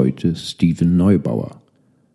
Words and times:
Heute 0.00 0.34
Steven 0.34 0.96
Neubauer. 0.96 1.60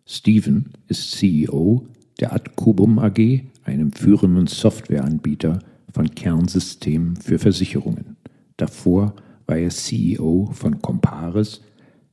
Steven 0.08 0.72
ist 0.88 1.12
CEO 1.12 1.86
der 2.20 2.34
Adcubum 2.34 2.98
AG, 2.98 3.42
einem 3.64 3.92
führenden 3.92 4.48
Softwareanbieter 4.48 5.60
von 5.94 6.10
Kernsystemen 6.10 7.16
für 7.16 7.38
Versicherungen. 7.38 8.16
Davor 8.58 9.14
war 9.46 9.58
er 9.58 9.70
CEO 9.70 10.50
von 10.52 10.82
Comparis, 10.82 11.62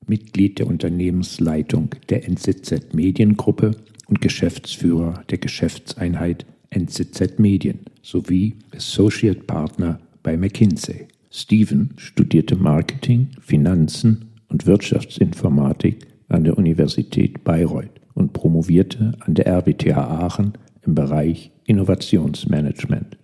Mitglied 0.06 0.58
der 0.58 0.66
Unternehmensleitung 0.66 1.94
der 2.10 2.28
NZZ 2.28 2.92
Mediengruppe 2.92 3.70
und 4.08 4.20
Geschäftsführer 4.20 5.24
der 5.30 5.38
Geschäftseinheit 5.38 6.44
NZZ 6.68 7.38
Medien 7.38 7.78
sowie 8.02 8.56
Associate 8.76 9.40
Partner 9.40 10.00
bei 10.22 10.36
McKinsey. 10.36 11.08
Steven 11.30 11.94
studierte 11.96 12.56
Marketing, 12.56 13.30
Finanzen 13.40 14.31
und 14.52 14.66
Wirtschaftsinformatik 14.66 16.06
an 16.28 16.44
der 16.44 16.58
Universität 16.58 17.42
Bayreuth 17.42 18.00
und 18.14 18.32
promovierte 18.32 19.12
an 19.20 19.34
der 19.34 19.46
RWTH 19.46 19.96
Aachen 19.96 20.52
im 20.82 20.94
Bereich 20.94 21.50
Innovationsmanagement. 21.64 23.16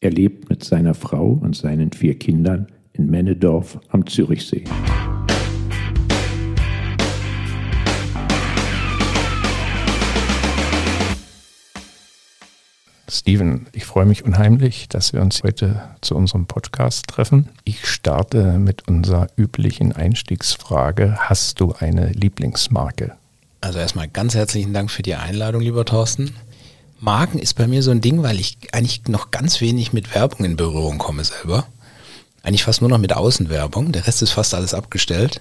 Er 0.00 0.10
lebt 0.10 0.50
mit 0.50 0.64
seiner 0.64 0.94
Frau 0.94 1.38
und 1.40 1.56
seinen 1.56 1.92
vier 1.92 2.18
Kindern 2.18 2.66
in 2.92 3.06
Männedorf 3.06 3.80
am 3.88 4.06
Zürichsee. 4.06 4.64
Steven, 13.14 13.68
ich 13.70 13.84
freue 13.84 14.06
mich 14.06 14.24
unheimlich, 14.24 14.88
dass 14.88 15.12
wir 15.12 15.22
uns 15.22 15.44
heute 15.44 15.80
zu 16.00 16.16
unserem 16.16 16.46
Podcast 16.46 17.06
treffen. 17.06 17.48
Ich 17.62 17.86
starte 17.86 18.58
mit 18.58 18.88
unserer 18.88 19.28
üblichen 19.36 19.92
Einstiegsfrage. 19.92 21.16
Hast 21.20 21.60
du 21.60 21.74
eine 21.78 22.08
Lieblingsmarke? 22.08 23.12
Also 23.60 23.78
erstmal 23.78 24.08
ganz 24.08 24.34
herzlichen 24.34 24.74
Dank 24.74 24.90
für 24.90 25.04
die 25.04 25.14
Einladung, 25.14 25.62
lieber 25.62 25.84
Thorsten. 25.84 26.34
Marken 26.98 27.38
ist 27.38 27.54
bei 27.54 27.68
mir 27.68 27.84
so 27.84 27.92
ein 27.92 28.00
Ding, 28.00 28.24
weil 28.24 28.40
ich 28.40 28.58
eigentlich 28.72 29.06
noch 29.06 29.30
ganz 29.30 29.60
wenig 29.60 29.92
mit 29.92 30.12
Werbung 30.12 30.44
in 30.44 30.56
Berührung 30.56 30.98
komme 30.98 31.22
selber. 31.22 31.68
Eigentlich 32.42 32.64
fast 32.64 32.80
nur 32.80 32.90
noch 32.90 32.98
mit 32.98 33.12
Außenwerbung. 33.12 33.92
Der 33.92 34.08
Rest 34.08 34.22
ist 34.22 34.32
fast 34.32 34.54
alles 34.54 34.74
abgestellt. 34.74 35.40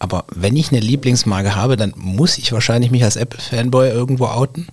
Aber 0.00 0.24
wenn 0.34 0.56
ich 0.56 0.72
eine 0.72 0.80
Lieblingsmarke 0.80 1.54
habe, 1.54 1.76
dann 1.76 1.92
muss 1.94 2.36
ich 2.36 2.50
wahrscheinlich 2.50 2.90
mich 2.90 3.04
als 3.04 3.14
Apple-Fanboy 3.14 3.90
irgendwo 3.90 4.26
outen. 4.26 4.66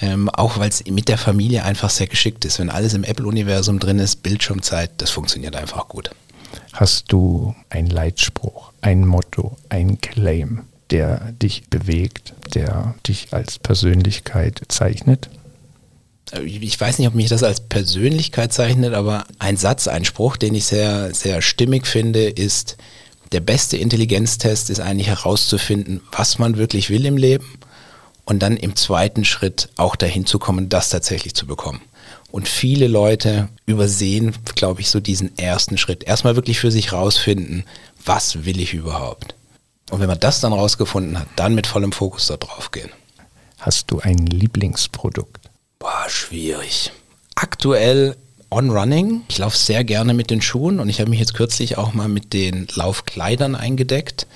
Ähm, 0.00 0.28
auch 0.28 0.58
weil 0.58 0.68
es 0.68 0.84
mit 0.86 1.08
der 1.08 1.18
Familie 1.18 1.64
einfach 1.64 1.90
sehr 1.90 2.08
geschickt 2.08 2.44
ist. 2.44 2.58
Wenn 2.58 2.70
alles 2.70 2.94
im 2.94 3.04
Apple-Universum 3.04 3.78
drin 3.78 4.00
ist, 4.00 4.22
Bildschirmzeit, 4.22 4.90
das 4.98 5.10
funktioniert 5.10 5.54
einfach 5.54 5.88
gut. 5.88 6.10
Hast 6.72 7.12
du 7.12 7.54
einen 7.70 7.88
Leitspruch, 7.88 8.72
ein 8.80 9.06
Motto, 9.06 9.56
ein 9.68 10.00
Claim, 10.00 10.62
der 10.90 11.32
dich 11.32 11.68
bewegt, 11.70 12.34
der 12.54 12.94
dich 13.06 13.28
als 13.32 13.58
Persönlichkeit 13.58 14.62
zeichnet? 14.68 15.30
Äh, 16.32 16.42
ich 16.42 16.80
weiß 16.80 16.98
nicht, 16.98 17.08
ob 17.08 17.14
mich 17.14 17.28
das 17.28 17.44
als 17.44 17.60
Persönlichkeit 17.60 18.52
zeichnet, 18.52 18.94
aber 18.94 19.26
ein 19.38 19.56
Satz, 19.56 19.86
ein 19.86 20.04
Spruch, 20.04 20.36
den 20.36 20.54
ich 20.54 20.64
sehr, 20.64 21.14
sehr 21.14 21.40
stimmig 21.42 21.86
finde, 21.86 22.28
ist, 22.28 22.76
der 23.32 23.40
beste 23.40 23.76
Intelligenztest 23.76 24.70
ist 24.70 24.80
eigentlich 24.80 25.08
herauszufinden, 25.08 26.00
was 26.12 26.38
man 26.38 26.56
wirklich 26.56 26.90
will 26.90 27.06
im 27.06 27.16
Leben 27.16 27.58
und 28.24 28.42
dann 28.42 28.56
im 28.56 28.76
zweiten 28.76 29.24
Schritt 29.24 29.68
auch 29.76 29.96
dahin 29.96 30.26
zu 30.26 30.38
kommen, 30.38 30.68
das 30.68 30.88
tatsächlich 30.88 31.34
zu 31.34 31.46
bekommen. 31.46 31.80
Und 32.30 32.48
viele 32.48 32.88
Leute 32.88 33.48
übersehen, 33.66 34.34
glaube 34.56 34.80
ich, 34.80 34.90
so 34.90 34.98
diesen 34.98 35.38
ersten 35.38 35.78
Schritt. 35.78 36.04
Erstmal 36.04 36.34
wirklich 36.34 36.58
für 36.58 36.72
sich 36.72 36.92
rausfinden, 36.92 37.64
was 38.04 38.44
will 38.44 38.60
ich 38.60 38.74
überhaupt? 38.74 39.34
Und 39.90 40.00
wenn 40.00 40.08
man 40.08 40.18
das 40.18 40.40
dann 40.40 40.52
rausgefunden 40.52 41.18
hat, 41.18 41.28
dann 41.36 41.54
mit 41.54 41.66
vollem 41.66 41.92
Fokus 41.92 42.26
da 42.26 42.36
drauf 42.36 42.70
gehen. 42.72 42.90
Hast 43.60 43.90
du 43.90 44.00
ein 44.00 44.18
Lieblingsprodukt? 44.18 45.48
Boah, 45.78 46.06
schwierig. 46.08 46.90
Aktuell 47.36 48.16
on 48.50 48.70
running. 48.70 49.22
Ich 49.28 49.38
laufe 49.38 49.56
sehr 49.56 49.84
gerne 49.84 50.14
mit 50.14 50.30
den 50.30 50.42
Schuhen 50.42 50.80
und 50.80 50.88
ich 50.88 51.00
habe 51.00 51.10
mich 51.10 51.20
jetzt 51.20 51.34
kürzlich 51.34 51.78
auch 51.78 51.94
mal 51.94 52.08
mit 52.08 52.32
den 52.32 52.66
Laufkleidern 52.74 53.54
eingedeckt. 53.54 54.26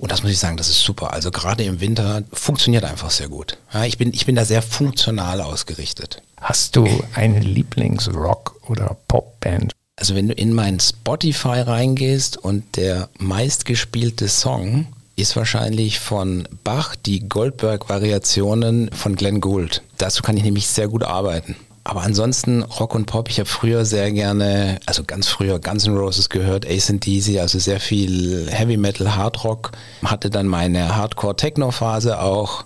Und 0.00 0.10
das 0.10 0.22
muss 0.22 0.32
ich 0.32 0.38
sagen, 0.38 0.56
das 0.56 0.70
ist 0.70 0.80
super. 0.80 1.12
Also 1.12 1.30
gerade 1.30 1.62
im 1.62 1.80
Winter 1.80 2.22
funktioniert 2.32 2.84
einfach 2.84 3.10
sehr 3.10 3.28
gut. 3.28 3.58
Ja, 3.72 3.84
ich, 3.84 3.98
bin, 3.98 4.14
ich 4.14 4.24
bin 4.24 4.34
da 4.34 4.46
sehr 4.46 4.62
funktional 4.62 5.42
ausgerichtet. 5.42 6.22
Hast 6.40 6.74
du 6.74 6.88
eine 7.14 7.40
Lieblingsrock- 7.40 8.52
oder 8.66 8.96
Popband? 9.08 9.72
Also 9.96 10.14
wenn 10.14 10.28
du 10.28 10.34
in 10.34 10.54
mein 10.54 10.80
Spotify 10.80 11.60
reingehst 11.60 12.38
und 12.38 12.76
der 12.76 13.10
meistgespielte 13.18 14.28
Song 14.28 14.86
ist 15.16 15.36
wahrscheinlich 15.36 16.00
von 16.00 16.48
Bach 16.64 16.96
die 16.96 17.28
Goldberg-Variationen 17.28 18.90
von 18.92 19.16
Glenn 19.16 19.42
Gould. 19.42 19.82
Dazu 19.98 20.22
kann 20.22 20.38
ich 20.38 20.44
nämlich 20.44 20.66
sehr 20.66 20.88
gut 20.88 21.02
arbeiten. 21.02 21.56
Aber 21.82 22.02
ansonsten 22.02 22.62
Rock 22.62 22.94
und 22.94 23.06
Pop, 23.06 23.30
ich 23.30 23.38
habe 23.38 23.48
früher 23.48 23.84
sehr 23.84 24.12
gerne, 24.12 24.78
also 24.86 25.02
ganz 25.02 25.28
früher 25.28 25.58
Guns 25.58 25.86
N' 25.86 25.96
Roses 25.96 26.28
gehört, 26.28 26.66
Ace 26.66 26.92
Dizzy, 26.94 27.40
also 27.40 27.58
sehr 27.58 27.80
viel 27.80 28.48
Heavy 28.50 28.76
Metal, 28.76 29.16
Hard 29.16 29.44
Rock. 29.44 29.72
Hatte 30.04 30.28
dann 30.28 30.46
meine 30.46 30.94
Hardcore-Techno-Phase 30.94 32.20
auch 32.20 32.64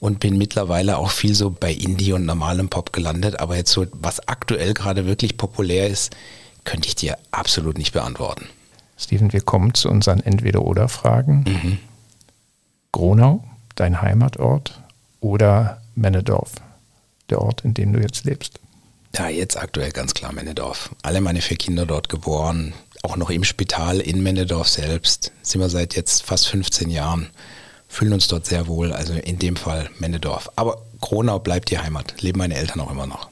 und 0.00 0.20
bin 0.20 0.38
mittlerweile 0.38 0.96
auch 0.98 1.10
viel 1.10 1.34
so 1.34 1.50
bei 1.50 1.72
Indie 1.72 2.12
und 2.12 2.24
normalem 2.24 2.68
Pop 2.68 2.92
gelandet. 2.92 3.38
Aber 3.38 3.56
jetzt 3.56 3.70
so, 3.70 3.86
was 3.92 4.26
aktuell 4.28 4.72
gerade 4.72 5.06
wirklich 5.06 5.36
populär 5.36 5.88
ist, 5.88 6.16
könnte 6.64 6.88
ich 6.88 6.94
dir 6.94 7.18
absolut 7.30 7.76
nicht 7.76 7.92
beantworten. 7.92 8.46
Steven, 8.96 9.32
wir 9.32 9.42
kommen 9.42 9.74
zu 9.74 9.90
unseren 9.90 10.20
Entweder-Oder-Fragen. 10.20 11.44
Mhm. 11.46 11.78
Gronau, 12.92 13.44
dein 13.74 14.00
Heimatort 14.00 14.80
oder 15.20 15.82
Männedorf? 15.94 16.52
Der 17.30 17.40
Ort, 17.40 17.64
in 17.64 17.74
dem 17.74 17.92
du 17.92 18.00
jetzt 18.00 18.24
lebst? 18.24 18.60
Ja, 19.14 19.28
jetzt 19.28 19.56
aktuell 19.56 19.90
ganz 19.90 20.14
klar 20.14 20.32
Männedorf. 20.32 20.90
Alle 21.02 21.20
meine 21.20 21.40
vier 21.40 21.56
Kinder 21.56 21.86
dort 21.86 22.08
geboren, 22.08 22.74
auch 23.02 23.16
noch 23.16 23.30
im 23.30 23.44
Spital 23.44 24.00
in 24.00 24.22
Männedorf 24.22 24.68
selbst. 24.68 25.32
Sind 25.42 25.60
wir 25.60 25.68
seit 25.70 25.96
jetzt 25.96 26.22
fast 26.22 26.48
15 26.48 26.90
Jahren. 26.90 27.30
Fühlen 27.88 28.12
uns 28.12 28.28
dort 28.28 28.44
sehr 28.44 28.66
wohl, 28.66 28.92
also 28.92 29.14
in 29.14 29.38
dem 29.38 29.56
Fall 29.56 29.88
Männedorf. 29.98 30.50
Aber 30.56 30.82
Kronau 31.00 31.38
bleibt 31.38 31.70
die 31.70 31.78
Heimat, 31.78 32.20
leben 32.20 32.38
meine 32.38 32.56
Eltern 32.56 32.80
auch 32.80 32.90
immer 32.90 33.06
noch. 33.06 33.30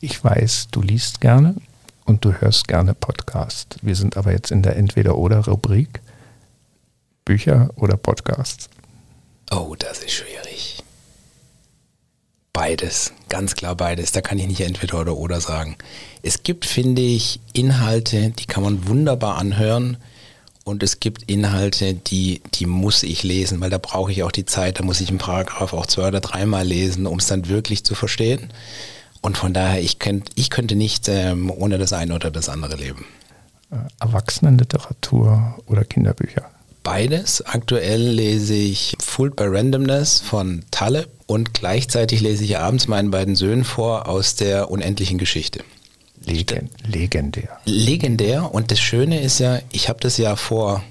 Ich 0.00 0.22
weiß, 0.22 0.68
du 0.70 0.80
liest 0.80 1.20
gerne 1.20 1.56
und 2.04 2.24
du 2.24 2.32
hörst 2.32 2.68
gerne 2.68 2.94
Podcast. 2.94 3.76
Wir 3.82 3.96
sind 3.96 4.16
aber 4.16 4.32
jetzt 4.32 4.50
in 4.50 4.62
der 4.62 4.76
Entweder-Oder-Rubrik. 4.76 6.00
Bücher 7.24 7.70
oder 7.76 7.96
Podcasts? 7.96 8.68
Oh, 9.50 9.74
das 9.78 10.00
ist 10.02 10.12
schwierig. 10.12 10.43
Beides, 12.54 13.12
ganz 13.28 13.56
klar 13.56 13.74
beides. 13.74 14.12
Da 14.12 14.20
kann 14.20 14.38
ich 14.38 14.46
nicht 14.46 14.60
entweder 14.60 15.00
oder 15.00 15.16
oder 15.16 15.40
sagen. 15.40 15.76
Es 16.22 16.44
gibt, 16.44 16.64
finde 16.64 17.02
ich, 17.02 17.40
Inhalte, 17.52 18.30
die 18.30 18.46
kann 18.46 18.62
man 18.62 18.86
wunderbar 18.86 19.38
anhören. 19.38 19.96
Und 20.62 20.84
es 20.84 21.00
gibt 21.00 21.24
Inhalte, 21.24 21.94
die, 21.94 22.40
die 22.54 22.66
muss 22.66 23.02
ich 23.02 23.24
lesen, 23.24 23.60
weil 23.60 23.70
da 23.70 23.78
brauche 23.78 24.12
ich 24.12 24.22
auch 24.22 24.30
die 24.30 24.46
Zeit, 24.46 24.78
da 24.78 24.84
muss 24.84 25.00
ich 25.00 25.08
einen 25.08 25.18
Paragraph 25.18 25.72
auch 25.72 25.86
zwei 25.86 26.06
oder 26.06 26.20
dreimal 26.20 26.64
lesen, 26.64 27.06
um 27.06 27.18
es 27.18 27.26
dann 27.26 27.48
wirklich 27.48 27.82
zu 27.84 27.96
verstehen. 27.96 28.52
Und 29.20 29.36
von 29.36 29.52
daher, 29.52 29.82
ich, 29.82 29.98
könnt, 29.98 30.30
ich 30.36 30.48
könnte 30.48 30.76
nicht 30.76 31.08
ähm, 31.08 31.50
ohne 31.50 31.76
das 31.76 31.92
eine 31.92 32.14
oder 32.14 32.30
das 32.30 32.48
andere 32.48 32.76
leben. 32.76 33.04
Äh, 33.72 33.78
Erwachsenenliteratur 33.98 35.58
oder 35.66 35.84
Kinderbücher? 35.84 36.53
Beides. 36.84 37.40
Aktuell 37.40 38.10
lese 38.10 38.54
ich 38.54 38.94
Fooled 39.00 39.36
by 39.36 39.44
Randomness 39.46 40.20
von 40.20 40.66
Taleb 40.70 41.08
und 41.26 41.54
gleichzeitig 41.54 42.20
lese 42.20 42.44
ich 42.44 42.58
abends 42.58 42.88
meinen 42.88 43.10
beiden 43.10 43.36
Söhnen 43.36 43.64
vor 43.64 44.06
aus 44.06 44.36
der 44.36 44.70
unendlichen 44.70 45.16
Geschichte. 45.16 45.64
Legend, 46.26 46.70
legendär. 46.86 47.58
Legendär. 47.64 48.54
Und 48.54 48.70
das 48.70 48.80
Schöne 48.80 49.22
ist 49.22 49.40
ja, 49.40 49.60
ich 49.72 49.88
habe 49.88 49.98
das 50.00 50.18
ja 50.18 50.36
vor, 50.36 50.84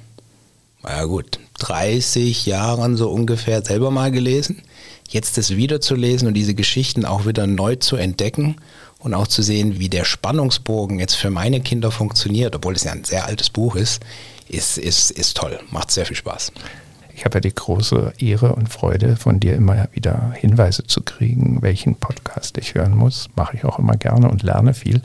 naja 0.82 1.06
gut, 1.06 1.40
30 1.60 2.48
Jahren 2.48 2.98
so 2.98 3.12
ungefähr 3.12 3.64
selber 3.64 3.92
mal 3.92 4.10
gelesen. 4.10 4.64
Jetzt 5.08 5.38
das 5.38 5.56
wieder 5.56 5.80
zu 5.80 5.94
lesen 5.94 6.28
und 6.28 6.34
diese 6.34 6.56
Geschichten 6.56 7.06
auch 7.06 7.28
wieder 7.28 7.46
neu 7.46 7.76
zu 7.76 7.98
entdecken 7.98 8.56
und 8.98 9.14
auch 9.14 9.28
zu 9.28 9.44
sehen, 9.44 9.78
wie 9.78 9.90
der 9.90 10.06
Spannungsbogen 10.06 10.98
jetzt 10.98 11.16
für 11.16 11.30
meine 11.30 11.62
Kinder 11.62 11.92
funktioniert, 11.92 12.56
obwohl 12.56 12.74
es 12.74 12.84
ja 12.84 12.94
ein 12.94 13.04
sehr 13.04 13.26
altes 13.28 13.52
Buch 13.52 13.76
ist, 13.76 14.02
ist, 14.50 14.78
ist, 14.78 15.12
ist 15.12 15.38
toll. 15.38 15.60
Macht 15.72 15.92
sehr 15.92 16.06
viel 16.06 16.16
Spaß. 16.16 16.52
Ich 17.16 17.26
habe 17.26 17.36
ja 17.36 17.42
die 17.42 17.54
große 17.54 18.14
Ehre 18.18 18.56
und 18.56 18.70
Freude, 18.70 19.16
von 19.16 19.40
dir 19.40 19.56
immer 19.56 19.88
wieder 19.92 20.32
Hinweise 20.36 20.86
zu 20.86 21.02
kriegen, 21.02 21.62
welchen 21.62 21.96
Podcast 21.96 22.58
ich 22.58 22.74
hören 22.74 22.96
muss. 22.96 23.30
Mache 23.36 23.56
ich 23.58 23.66
auch 23.66 23.78
immer 23.78 23.96
gerne 23.98 24.30
und 24.30 24.42
lerne 24.42 24.74
viel. 24.74 25.02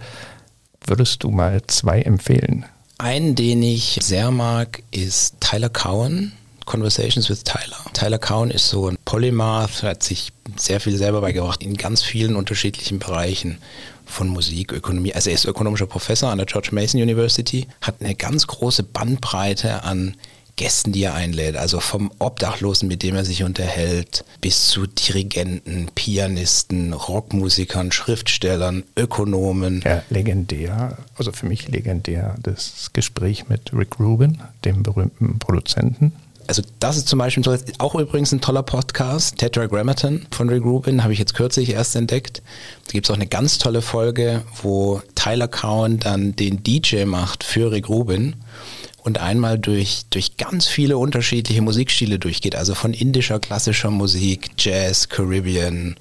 Würdest 0.84 1.22
du 1.22 1.30
mal 1.30 1.62
zwei 1.66 2.00
empfehlen? 2.00 2.64
Einen, 2.96 3.34
den 3.34 3.62
ich 3.62 3.98
sehr 4.02 4.30
mag, 4.30 4.82
ist 4.90 5.40
Tyler 5.40 5.68
Cowan. 5.68 6.32
Conversations 6.68 7.30
with 7.30 7.44
Tyler. 7.44 7.78
Tyler 7.94 8.18
Cowan 8.18 8.50
ist 8.50 8.68
so 8.68 8.88
ein 8.88 8.98
Polymath, 9.06 9.82
hat 9.82 10.02
sich 10.02 10.32
sehr 10.56 10.80
viel 10.80 10.96
selber 10.98 11.22
beigebracht 11.22 11.62
in 11.62 11.76
ganz 11.76 12.02
vielen 12.02 12.36
unterschiedlichen 12.36 12.98
Bereichen 12.98 13.58
von 14.04 14.28
Musik, 14.28 14.72
Ökonomie. 14.72 15.14
Also 15.14 15.30
er 15.30 15.34
ist 15.34 15.46
ökonomischer 15.46 15.86
Professor 15.86 16.30
an 16.30 16.38
der 16.38 16.46
George 16.46 16.68
Mason 16.72 17.00
University, 17.00 17.66
hat 17.80 17.96
eine 18.00 18.14
ganz 18.14 18.46
große 18.46 18.82
Bandbreite 18.82 19.82
an 19.82 20.14
Gästen, 20.56 20.92
die 20.92 21.04
er 21.04 21.14
einlädt. 21.14 21.56
Also 21.56 21.80
vom 21.80 22.10
Obdachlosen, 22.18 22.86
mit 22.86 23.02
dem 23.02 23.14
er 23.14 23.24
sich 23.24 23.44
unterhält, 23.44 24.24
bis 24.42 24.68
zu 24.68 24.86
Dirigenten, 24.86 25.88
Pianisten, 25.94 26.92
Rockmusikern, 26.92 27.92
Schriftstellern, 27.92 28.84
Ökonomen. 28.94 29.82
Ja, 29.84 30.02
legendär, 30.10 30.98
also 31.16 31.32
für 31.32 31.46
mich 31.46 31.68
legendär, 31.68 32.34
das 32.42 32.90
Gespräch 32.92 33.48
mit 33.48 33.72
Rick 33.72 33.98
Rubin, 33.98 34.42
dem 34.64 34.82
berühmten 34.82 35.38
Produzenten 35.38 36.12
also 36.48 36.62
das 36.80 36.96
ist 36.96 37.08
zum 37.08 37.18
Beispiel 37.18 37.44
auch 37.78 37.94
übrigens 37.94 38.32
ein 38.32 38.40
toller 38.40 38.62
Podcast, 38.62 39.36
Tetragrammaton 39.36 40.26
von 40.30 40.48
Rick 40.48 40.64
habe 41.02 41.12
ich 41.12 41.18
jetzt 41.18 41.34
kürzlich 41.34 41.70
erst 41.70 41.94
entdeckt. 41.94 42.42
Da 42.86 42.92
gibt 42.92 43.06
es 43.06 43.10
auch 43.10 43.16
eine 43.16 43.26
ganz 43.26 43.58
tolle 43.58 43.82
Folge, 43.82 44.42
wo 44.62 45.02
Tyler 45.14 45.46
Cowan 45.46 45.98
dann 45.98 46.34
den 46.34 46.62
DJ 46.62 47.04
macht 47.04 47.44
für 47.44 47.70
Rick 47.70 47.88
und 47.88 49.18
einmal 49.18 49.58
durch, 49.58 50.06
durch 50.10 50.38
ganz 50.38 50.66
viele 50.66 50.96
unterschiedliche 50.96 51.60
Musikstile 51.60 52.18
durchgeht, 52.18 52.56
also 52.56 52.74
von 52.74 52.94
indischer 52.94 53.38
klassischer 53.40 53.90
Musik, 53.90 54.50
Jazz, 54.58 55.08
Caribbean, 55.10 55.96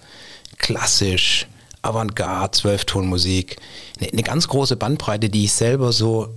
klassisch, 0.58 1.48
Avantgarde, 1.82 2.52
Zwölftonmusik, 2.58 3.58
eine, 4.00 4.12
eine 4.12 4.24
ganz 4.24 4.48
große 4.48 4.76
Bandbreite, 4.76 5.30
die 5.30 5.46
ich 5.46 5.54
selber 5.54 5.92
so, 5.92 6.30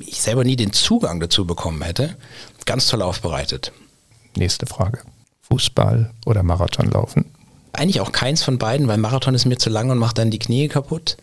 ich 0.00 0.20
selber 0.20 0.44
nie 0.44 0.56
den 0.56 0.72
Zugang 0.72 1.20
dazu 1.20 1.46
bekommen 1.46 1.82
hätte 1.82 2.16
ganz 2.70 2.86
toll 2.86 3.02
aufbereitet. 3.02 3.72
Nächste 4.36 4.64
Frage. 4.64 5.00
Fußball 5.42 6.12
oder 6.24 6.44
Marathonlaufen? 6.44 7.24
Eigentlich 7.72 8.00
auch 8.00 8.12
keins 8.12 8.44
von 8.44 8.58
beiden, 8.58 8.86
weil 8.86 8.96
Marathon 8.96 9.34
ist 9.34 9.44
mir 9.44 9.58
zu 9.58 9.70
lang 9.70 9.90
und 9.90 9.98
macht 9.98 10.18
dann 10.18 10.30
die 10.30 10.38
Knie 10.38 10.68
kaputt. 10.68 11.16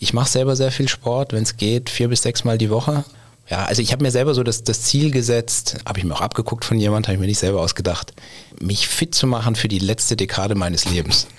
Ich 0.00 0.12
mache 0.12 0.28
selber 0.28 0.56
sehr 0.56 0.72
viel 0.72 0.88
Sport, 0.88 1.32
wenn 1.32 1.44
es 1.44 1.56
geht, 1.56 1.88
vier 1.88 2.08
bis 2.08 2.22
sechs 2.22 2.42
Mal 2.42 2.58
die 2.58 2.68
Woche. 2.68 3.04
Ja, 3.48 3.64
also 3.66 3.80
ich 3.80 3.92
habe 3.92 4.02
mir 4.02 4.10
selber 4.10 4.34
so 4.34 4.42
das, 4.42 4.64
das 4.64 4.82
Ziel 4.82 5.12
gesetzt, 5.12 5.76
habe 5.86 6.00
ich 6.00 6.04
mir 6.04 6.14
auch 6.14 6.20
abgeguckt 6.20 6.64
von 6.64 6.80
jemandem, 6.80 7.10
habe 7.10 7.14
ich 7.14 7.20
mir 7.20 7.26
nicht 7.26 7.38
selber 7.38 7.60
ausgedacht, 7.60 8.12
mich 8.60 8.88
fit 8.88 9.14
zu 9.14 9.28
machen 9.28 9.54
für 9.54 9.68
die 9.68 9.78
letzte 9.78 10.16
Dekade 10.16 10.56
meines 10.56 10.84
Lebens. 10.84 11.28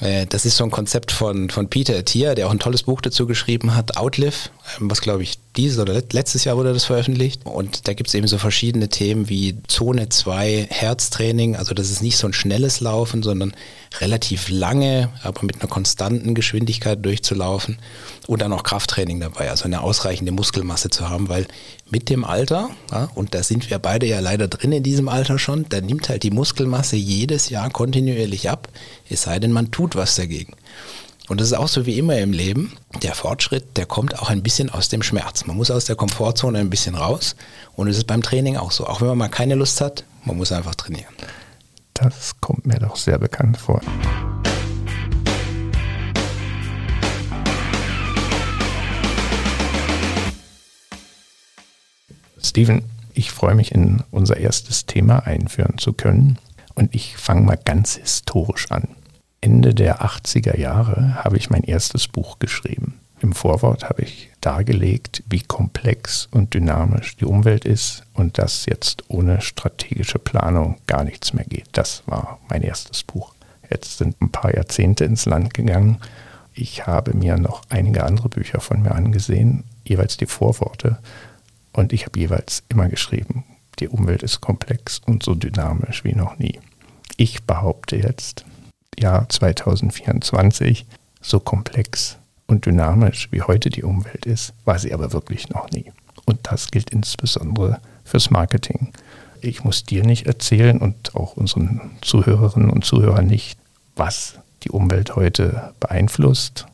Äh, 0.00 0.26
das 0.26 0.44
ist 0.44 0.56
so 0.56 0.64
ein 0.64 0.72
Konzept 0.72 1.12
von, 1.12 1.48
von 1.48 1.68
Peter 1.68 2.04
Thier, 2.04 2.34
der 2.34 2.48
auch 2.48 2.50
ein 2.50 2.58
tolles 2.58 2.82
Buch 2.82 3.00
dazu 3.00 3.24
geschrieben 3.24 3.76
hat, 3.76 3.96
Outlive, 3.96 4.50
was 4.78 5.00
glaube 5.00 5.22
ich 5.22 5.38
dieses 5.56 5.78
oder 5.78 6.00
letztes 6.12 6.44
Jahr 6.44 6.56
wurde 6.56 6.72
das 6.72 6.84
veröffentlicht. 6.84 7.44
Und 7.44 7.86
da 7.88 7.94
gibt 7.94 8.08
es 8.08 8.14
eben 8.14 8.26
so 8.26 8.38
verschiedene 8.38 8.88
Themen 8.88 9.28
wie 9.28 9.56
Zone 9.66 10.08
2, 10.08 10.68
Herztraining. 10.70 11.56
Also 11.56 11.74
das 11.74 11.90
ist 11.90 12.02
nicht 12.02 12.16
so 12.16 12.26
ein 12.26 12.32
schnelles 12.32 12.80
Laufen, 12.80 13.22
sondern 13.22 13.52
relativ 14.00 14.48
lange, 14.48 15.10
aber 15.22 15.44
mit 15.44 15.60
einer 15.60 15.68
konstanten 15.68 16.34
Geschwindigkeit 16.34 17.04
durchzulaufen. 17.04 17.78
Und 18.26 18.40
dann 18.40 18.52
auch 18.52 18.62
Krafttraining 18.62 19.20
dabei, 19.20 19.50
also 19.50 19.64
eine 19.64 19.82
ausreichende 19.82 20.32
Muskelmasse 20.32 20.88
zu 20.90 21.10
haben, 21.10 21.28
weil 21.28 21.46
mit 21.90 22.08
dem 22.08 22.24
Alter, 22.24 22.70
ja, 22.90 23.10
und 23.14 23.34
da 23.34 23.42
sind 23.42 23.68
wir 23.68 23.78
beide 23.78 24.06
ja 24.06 24.20
leider 24.20 24.48
drin 24.48 24.72
in 24.72 24.82
diesem 24.82 25.08
Alter 25.08 25.38
schon, 25.38 25.66
da 25.68 25.80
nimmt 25.80 26.08
halt 26.08 26.22
die 26.22 26.30
Muskelmasse 26.30 26.96
jedes 26.96 27.50
Jahr 27.50 27.68
kontinuierlich 27.68 28.48
ab, 28.48 28.68
es 29.10 29.22
sei 29.22 29.38
denn, 29.38 29.52
man 29.52 29.70
tut 29.70 29.94
was 29.94 30.14
dagegen. 30.14 30.54
Und 31.28 31.40
das 31.40 31.48
ist 31.48 31.54
auch 31.54 31.68
so 31.68 31.86
wie 31.86 31.98
immer 31.98 32.18
im 32.18 32.32
Leben. 32.32 32.72
Der 33.02 33.14
Fortschritt, 33.14 33.76
der 33.76 33.86
kommt 33.86 34.18
auch 34.18 34.28
ein 34.28 34.42
bisschen 34.42 34.70
aus 34.70 34.88
dem 34.88 35.02
Schmerz. 35.02 35.46
Man 35.46 35.56
muss 35.56 35.70
aus 35.70 35.84
der 35.84 35.94
Komfortzone 35.96 36.58
ein 36.58 36.68
bisschen 36.68 36.94
raus. 36.94 37.36
Und 37.74 37.88
es 37.88 37.96
ist 37.96 38.06
beim 38.06 38.22
Training 38.22 38.56
auch 38.56 38.72
so. 38.72 38.86
Auch 38.86 39.00
wenn 39.00 39.08
man 39.08 39.18
mal 39.18 39.28
keine 39.28 39.54
Lust 39.54 39.80
hat, 39.80 40.04
man 40.24 40.36
muss 40.36 40.50
einfach 40.50 40.74
trainieren. 40.74 41.14
Das 41.94 42.34
kommt 42.40 42.66
mir 42.66 42.78
doch 42.78 42.96
sehr 42.96 43.18
bekannt 43.18 43.56
vor. 43.56 43.80
Steven, 52.42 52.82
ich 53.14 53.30
freue 53.30 53.54
mich, 53.54 53.72
in 53.72 54.02
unser 54.10 54.38
erstes 54.38 54.86
Thema 54.86 55.20
einführen 55.20 55.78
zu 55.78 55.92
können. 55.92 56.38
Und 56.74 56.94
ich 56.94 57.16
fange 57.16 57.42
mal 57.42 57.58
ganz 57.62 57.94
historisch 57.96 58.70
an. 58.70 58.88
Ende 59.44 59.74
der 59.74 60.02
80er 60.02 60.56
Jahre 60.56 61.16
habe 61.24 61.36
ich 61.36 61.50
mein 61.50 61.64
erstes 61.64 62.06
Buch 62.06 62.38
geschrieben. 62.38 63.00
Im 63.20 63.32
Vorwort 63.32 63.88
habe 63.88 64.02
ich 64.02 64.30
dargelegt, 64.40 65.24
wie 65.28 65.40
komplex 65.40 66.28
und 66.30 66.54
dynamisch 66.54 67.16
die 67.16 67.24
Umwelt 67.24 67.64
ist 67.64 68.04
und 68.14 68.38
dass 68.38 68.66
jetzt 68.66 69.02
ohne 69.08 69.40
strategische 69.40 70.20
Planung 70.20 70.78
gar 70.86 71.02
nichts 71.02 71.32
mehr 71.32 71.44
geht. 71.44 71.66
Das 71.72 72.04
war 72.06 72.38
mein 72.48 72.62
erstes 72.62 73.02
Buch. 73.02 73.34
Jetzt 73.68 73.98
sind 73.98 74.20
ein 74.22 74.30
paar 74.30 74.54
Jahrzehnte 74.54 75.04
ins 75.04 75.26
Land 75.26 75.54
gegangen. 75.54 75.98
Ich 76.54 76.86
habe 76.86 77.16
mir 77.16 77.36
noch 77.36 77.62
einige 77.68 78.04
andere 78.04 78.28
Bücher 78.28 78.60
von 78.60 78.82
mir 78.82 78.92
angesehen, 78.92 79.64
jeweils 79.82 80.16
die 80.16 80.26
Vorworte. 80.26 80.98
Und 81.72 81.92
ich 81.92 82.06
habe 82.06 82.20
jeweils 82.20 82.62
immer 82.68 82.88
geschrieben, 82.88 83.42
die 83.80 83.88
Umwelt 83.88 84.22
ist 84.22 84.40
komplex 84.40 85.00
und 85.04 85.24
so 85.24 85.34
dynamisch 85.34 86.04
wie 86.04 86.14
noch 86.14 86.38
nie. 86.38 86.60
Ich 87.16 87.42
behaupte 87.42 87.96
jetzt, 87.96 88.44
Jahr 88.98 89.28
2024 89.28 90.86
so 91.20 91.40
komplex 91.40 92.18
und 92.46 92.66
dynamisch 92.66 93.28
wie 93.30 93.42
heute 93.42 93.70
die 93.70 93.82
Umwelt 93.82 94.26
ist, 94.26 94.52
war 94.64 94.78
sie 94.78 94.92
aber 94.92 95.12
wirklich 95.12 95.48
noch 95.48 95.70
nie. 95.70 95.92
Und 96.24 96.40
das 96.42 96.70
gilt 96.70 96.90
insbesondere 96.90 97.80
fürs 98.04 98.30
Marketing. 98.30 98.92
Ich 99.40 99.64
muss 99.64 99.84
dir 99.84 100.04
nicht 100.04 100.26
erzählen 100.26 100.78
und 100.78 101.14
auch 101.14 101.36
unseren 101.36 101.92
Zuhörerinnen 102.00 102.70
und 102.70 102.84
Zuhörern 102.84 103.26
nicht, 103.26 103.58
was 103.96 104.38
die 104.62 104.70
Umwelt 104.70 105.16
heute 105.16 105.72
beeinflusst. 105.80 106.66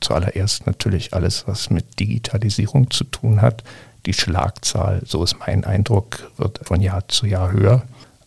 Zuallererst 0.00 0.66
natürlich 0.66 1.14
alles, 1.14 1.48
was 1.48 1.70
mit 1.70 1.98
Digitalisierung 1.98 2.90
zu 2.90 3.04
tun 3.04 3.42
hat. 3.42 3.64
Die 4.04 4.12
Schlagzahl, 4.12 5.02
so 5.04 5.24
ist 5.24 5.38
mein 5.40 5.64
Eindruck, 5.64 6.30
wird 6.36 6.60
von 6.62 6.80
Jahr 6.80 7.08
zu 7.08 7.26
Jahr 7.26 7.50
höher. 7.50 7.82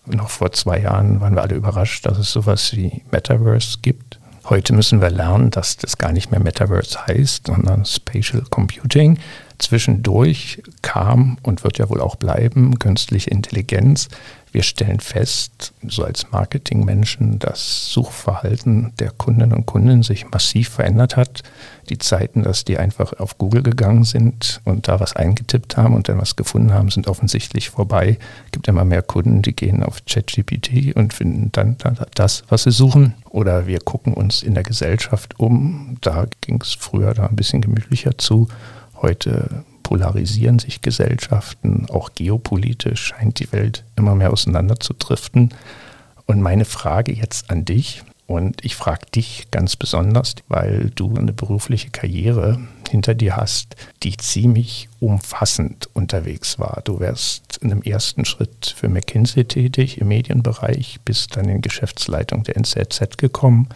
Noch 0.10 0.30
vor 0.30 0.52
zwei 0.52 0.80
Jahren 0.80 1.22
waren 1.22 1.36
wir 1.36 1.44
alle 1.44 1.56
überrascht, 1.56 2.06
dass 2.06 2.18
es 2.18 2.32
sowas 2.32 2.76
wie 2.76 3.04
Metaverse 3.12 3.78
gibt. 3.82 4.20
Heute 4.50 4.74
müssen 4.74 5.02
wir 5.02 5.12
lernen, 5.12 5.52
dass 5.52 5.78
das 5.78 6.00
gar 6.00 6.12
nicht 6.12 6.32
mehr 6.32 6.40
Metaverse 6.40 7.06
heißt, 7.06 7.48
sondern 7.48 7.86
Spatial 7.86 8.44
Computing. 8.50 9.20
Zwischendurch 9.60 10.64
kam 10.82 11.38
und 11.44 11.64
wird 11.64 11.78
ja 11.78 11.90
wohl 11.90 12.02
auch 12.02 12.16
bleiben 12.16 12.80
künstliche 12.80 13.30
Intelligenz. 13.30 14.10
Wir 14.52 14.64
stellen 14.64 15.00
fest, 15.00 15.74
so 15.88 16.04
als 16.04 16.32
Marketingmenschen, 16.32 17.38
dass 17.38 17.92
Suchverhalten 17.92 18.94
der 19.00 19.12
Kundinnen 19.12 19.54
und 19.54 19.66
Kunden 19.68 20.02
sich 20.02 20.30
massiv 20.30 20.70
verändert 20.70 21.16
hat. 21.16 21.44
Die 21.90 22.00
Zeiten, 22.00 22.44
dass 22.44 22.66
die 22.66 22.78
einfach 22.78 23.14
auf 23.14 23.38
Google 23.38 23.62
gegangen 23.62 24.04
sind 24.04 24.62
und 24.66 24.88
da 24.88 25.00
was 25.00 25.16
eingetippt 25.16 25.78
haben 25.78 25.94
und 25.96 26.10
dann 26.10 26.20
was 26.20 26.36
gefunden 26.36 26.74
haben, 26.74 26.90
sind 26.90 27.08
offensichtlich 27.08 27.70
vorbei. 27.70 28.18
Es 28.46 28.52
gibt 28.52 28.68
immer 28.68 28.86
mehr 28.86 29.04
Kunden, 29.04 29.42
die 29.42 29.56
gehen 29.56 29.84
auf 29.84 30.04
ChatGPT 30.06 30.96
und 30.96 31.14
finden 31.14 31.52
dann 31.52 31.78
das, 32.16 32.44
was 32.50 32.64
sie 32.64 32.72
suchen. 32.72 33.14
Oder 33.30 33.68
wir 33.68 33.80
gucken 33.80 34.14
uns 34.14 34.42
in 34.42 34.56
der 34.56 34.64
Gesellschaft 34.64 35.40
um. 35.40 35.98
Da 36.02 36.26
ging 36.42 36.60
es 36.62 36.74
früher 36.74 37.14
da 37.14 37.28
ein 37.28 37.36
bisschen 37.36 37.62
gemütlicher 37.62 38.18
zu. 38.18 38.48
Heute 39.02 39.64
polarisieren 39.90 40.60
sich 40.60 40.84
Gesellschaften, 40.84 41.88
auch 41.90 42.12
geopolitisch 42.14 43.06
scheint 43.06 43.40
die 43.40 43.52
Welt 43.52 43.84
immer 43.96 44.14
mehr 44.14 44.32
auseinanderzudriften. 44.32 45.50
Und 46.28 46.42
meine 46.42 46.66
Frage 46.66 47.12
jetzt 47.12 47.50
an 47.50 47.66
dich, 47.66 48.04
und 48.28 48.64
ich 48.64 48.76
frage 48.76 49.08
dich 49.16 49.48
ganz 49.50 49.76
besonders, 49.76 50.36
weil 50.48 50.92
du 50.94 51.16
eine 51.16 51.34
berufliche 51.34 51.90
Karriere 51.90 52.60
hinter 52.88 53.16
dir 53.16 53.36
hast, 53.36 53.76
die 54.04 54.16
ziemlich 54.16 54.90
umfassend 55.00 55.90
unterwegs 55.96 56.60
war. 56.60 56.82
Du 56.84 57.00
wärst 57.00 57.58
in 57.58 57.72
einem 57.72 57.82
ersten 57.82 58.26
Schritt 58.26 58.76
für 58.78 58.90
McKinsey 58.90 59.46
tätig 59.46 60.00
im 60.00 60.10
Medienbereich, 60.10 61.00
bist 61.04 61.36
dann 61.36 61.50
in 61.50 61.62
Geschäftsleitung 61.62 62.44
der 62.44 62.58
NZZ 62.58 63.18
gekommen, 63.18 63.70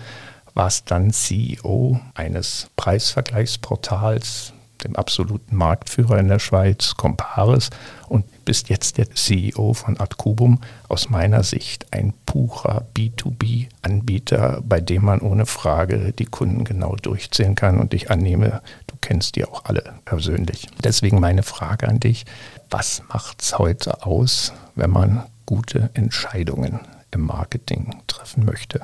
warst 0.54 0.92
dann 0.92 1.10
CEO 1.10 2.00
eines 2.14 2.70
Preisvergleichsportals, 2.76 4.53
dem 4.84 4.96
absoluten 4.96 5.56
Marktführer 5.56 6.20
in 6.20 6.28
der 6.28 6.40
Schweiz, 6.40 6.96
Comparis, 6.96 7.70
und 8.10 8.26
bist 8.46 8.70
jetzt 8.70 8.98
der 8.98 9.10
CEO 9.12 9.74
von 9.74 10.00
Adcubum. 10.00 10.60
Aus 10.88 11.10
meiner 11.10 11.44
Sicht 11.44 11.88
ein 11.92 12.14
purer 12.26 12.86
B2B-Anbieter, 12.96 14.62
bei 14.64 14.82
dem 14.82 15.06
man 15.06 15.22
ohne 15.22 15.46
Frage 15.46 16.14
die 16.14 16.26
Kunden 16.26 16.64
genau 16.64 16.96
durchzählen 16.96 17.56
kann. 17.56 17.80
Und 17.80 17.94
ich 17.94 18.12
annehme, 18.12 18.62
du 18.88 18.96
kennst 19.02 19.36
die 19.36 19.46
auch 19.46 19.66
alle 19.66 19.94
persönlich. 20.06 20.68
Deswegen 20.84 21.20
meine 21.20 21.44
Frage 21.44 21.88
an 21.88 22.00
dich, 22.00 22.26
was 22.70 23.02
macht 23.10 23.42
es 23.42 23.58
heute 23.58 24.06
aus, 24.06 24.54
wenn 24.76 24.90
man 24.90 25.24
gute 25.46 25.90
Entscheidungen 25.94 26.80
im 27.12 27.22
Marketing 27.22 28.02
treffen 28.08 28.46
möchte? 28.46 28.82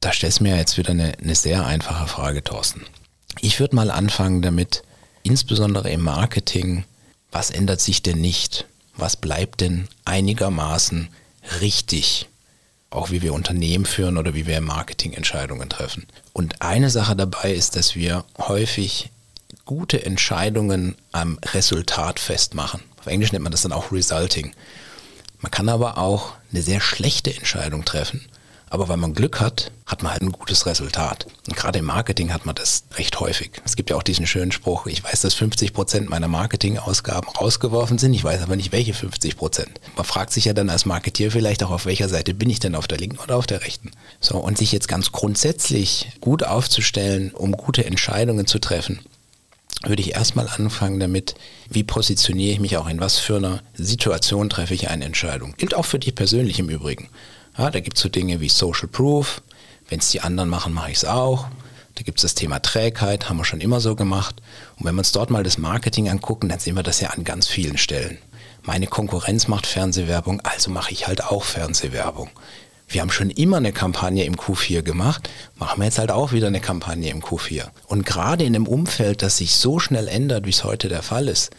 Da 0.00 0.12
stellst 0.12 0.40
du 0.40 0.44
mir 0.44 0.56
jetzt 0.56 0.78
wieder 0.78 0.90
eine, 0.90 1.12
eine 1.22 1.34
sehr 1.34 1.66
einfache 1.66 2.06
Frage, 2.06 2.42
Thorsten. 2.42 2.82
Ich 3.40 3.60
würde 3.60 3.76
mal 3.76 3.90
anfangen 3.90 4.42
damit, 4.42 4.82
insbesondere 5.30 5.90
im 5.90 6.02
Marketing, 6.02 6.84
was 7.30 7.50
ändert 7.50 7.80
sich 7.80 8.02
denn 8.02 8.20
nicht? 8.20 8.66
Was 8.96 9.14
bleibt 9.14 9.60
denn 9.60 9.86
einigermaßen 10.04 11.08
richtig? 11.60 12.26
Auch 12.90 13.12
wie 13.12 13.22
wir 13.22 13.32
Unternehmen 13.32 13.84
führen 13.86 14.18
oder 14.18 14.34
wie 14.34 14.48
wir 14.48 14.60
Marketingentscheidungen 14.60 15.68
treffen. 15.68 16.08
Und 16.32 16.60
eine 16.62 16.90
Sache 16.90 17.14
dabei 17.14 17.52
ist, 17.52 17.76
dass 17.76 17.94
wir 17.94 18.24
häufig 18.38 19.10
gute 19.64 20.04
Entscheidungen 20.04 20.96
am 21.12 21.38
Resultat 21.54 22.18
festmachen. 22.18 22.80
Auf 22.98 23.06
Englisch 23.06 23.30
nennt 23.30 23.44
man 23.44 23.52
das 23.52 23.62
dann 23.62 23.70
auch 23.70 23.92
Resulting. 23.92 24.52
Man 25.38 25.52
kann 25.52 25.68
aber 25.68 25.96
auch 25.96 26.32
eine 26.50 26.62
sehr 26.62 26.80
schlechte 26.80 27.32
Entscheidung 27.32 27.84
treffen, 27.84 28.20
aber 28.70 28.88
weil 28.88 28.96
man 28.96 29.14
Glück 29.14 29.40
hat, 29.40 29.72
hat 29.84 30.02
man 30.02 30.12
halt 30.12 30.22
ein 30.22 30.32
gutes 30.32 30.64
Resultat. 30.64 31.26
Und 31.48 31.56
gerade 31.56 31.80
im 31.80 31.84
Marketing 31.84 32.32
hat 32.32 32.46
man 32.46 32.54
das 32.54 32.84
recht 32.94 33.18
häufig. 33.18 33.50
Es 33.64 33.74
gibt 33.74 33.90
ja 33.90 33.96
auch 33.96 34.02
diesen 34.04 34.28
schönen 34.28 34.52
Spruch, 34.52 34.86
ich 34.86 35.02
weiß, 35.02 35.20
dass 35.20 35.34
50 35.34 35.72
Prozent 35.72 36.08
meiner 36.08 36.28
Marketingausgaben 36.28 37.28
rausgeworfen 37.28 37.98
sind, 37.98 38.14
ich 38.14 38.22
weiß 38.22 38.42
aber 38.42 38.54
nicht, 38.54 38.70
welche 38.70 38.94
50 38.94 39.36
Prozent. 39.36 39.80
Man 39.96 40.06
fragt 40.06 40.32
sich 40.32 40.44
ja 40.44 40.52
dann 40.52 40.70
als 40.70 40.86
Marketier 40.86 41.32
vielleicht 41.32 41.64
auch, 41.64 41.70
auf 41.70 41.84
welcher 41.84 42.08
Seite 42.08 42.32
bin 42.32 42.48
ich 42.48 42.60
denn, 42.60 42.76
auf 42.76 42.86
der 42.86 42.98
linken 42.98 43.18
oder 43.18 43.36
auf 43.36 43.46
der 43.46 43.62
rechten. 43.62 43.90
So, 44.20 44.38
und 44.38 44.56
sich 44.56 44.70
jetzt 44.70 44.88
ganz 44.88 45.10
grundsätzlich 45.10 46.12
gut 46.20 46.44
aufzustellen, 46.44 47.32
um 47.32 47.52
gute 47.52 47.84
Entscheidungen 47.84 48.46
zu 48.46 48.60
treffen, 48.60 49.00
würde 49.82 50.02
ich 50.02 50.14
erstmal 50.14 50.46
anfangen 50.46 51.00
damit, 51.00 51.34
wie 51.68 51.82
positioniere 51.82 52.52
ich 52.52 52.60
mich 52.60 52.76
auch 52.76 52.88
in 52.88 53.00
was 53.00 53.18
für 53.18 53.36
einer 53.36 53.62
Situation 53.74 54.50
treffe 54.50 54.74
ich 54.74 54.90
eine 54.90 55.06
Entscheidung. 55.06 55.54
Gilt 55.56 55.74
auch 55.74 55.86
für 55.86 55.98
dich 55.98 56.14
persönlich 56.14 56.58
im 56.58 56.68
Übrigen. 56.68 57.08
Ja, 57.58 57.70
da 57.70 57.80
gibt 57.80 57.96
es 57.96 58.02
so 58.02 58.08
Dinge 58.08 58.40
wie 58.40 58.48
Social 58.48 58.88
Proof. 58.88 59.42
Wenn 59.88 59.98
es 59.98 60.10
die 60.10 60.20
anderen 60.20 60.48
machen, 60.48 60.72
mache 60.72 60.90
ich 60.90 60.98
es 60.98 61.04
auch. 61.04 61.46
Da 61.96 62.02
gibt 62.02 62.18
es 62.18 62.22
das 62.22 62.34
Thema 62.34 62.60
Trägheit, 62.60 63.28
haben 63.28 63.36
wir 63.36 63.44
schon 63.44 63.60
immer 63.60 63.80
so 63.80 63.94
gemacht. 63.94 64.36
Und 64.78 64.86
wenn 64.86 64.94
wir 64.94 65.00
uns 65.00 65.12
dort 65.12 65.30
mal 65.30 65.42
das 65.42 65.58
Marketing 65.58 66.08
angucken, 66.08 66.48
dann 66.48 66.60
sehen 66.60 66.76
wir 66.76 66.82
das 66.82 67.00
ja 67.00 67.10
an 67.10 67.24
ganz 67.24 67.46
vielen 67.48 67.76
Stellen. 67.76 68.18
Meine 68.62 68.86
Konkurrenz 68.86 69.48
macht 69.48 69.66
Fernsehwerbung, 69.66 70.40
also 70.42 70.70
mache 70.70 70.92
ich 70.92 71.06
halt 71.06 71.24
auch 71.24 71.44
Fernsehwerbung. 71.44 72.30
Wir 72.88 73.02
haben 73.02 73.10
schon 73.10 73.30
immer 73.30 73.58
eine 73.58 73.72
Kampagne 73.72 74.24
im 74.24 74.34
Q4 74.34 74.82
gemacht, 74.82 75.30
machen 75.56 75.80
wir 75.80 75.84
jetzt 75.84 75.98
halt 75.98 76.10
auch 76.10 76.32
wieder 76.32 76.48
eine 76.48 76.60
Kampagne 76.60 77.10
im 77.10 77.22
Q4. 77.22 77.68
Und 77.86 78.04
gerade 78.04 78.44
in 78.44 78.54
einem 78.54 78.66
Umfeld, 78.66 79.22
das 79.22 79.36
sich 79.36 79.54
so 79.54 79.78
schnell 79.78 80.08
ändert, 80.08 80.44
wie 80.44 80.50
es 80.50 80.64
heute 80.64 80.88
der 80.88 81.02
Fall 81.02 81.28
ist, 81.28 81.50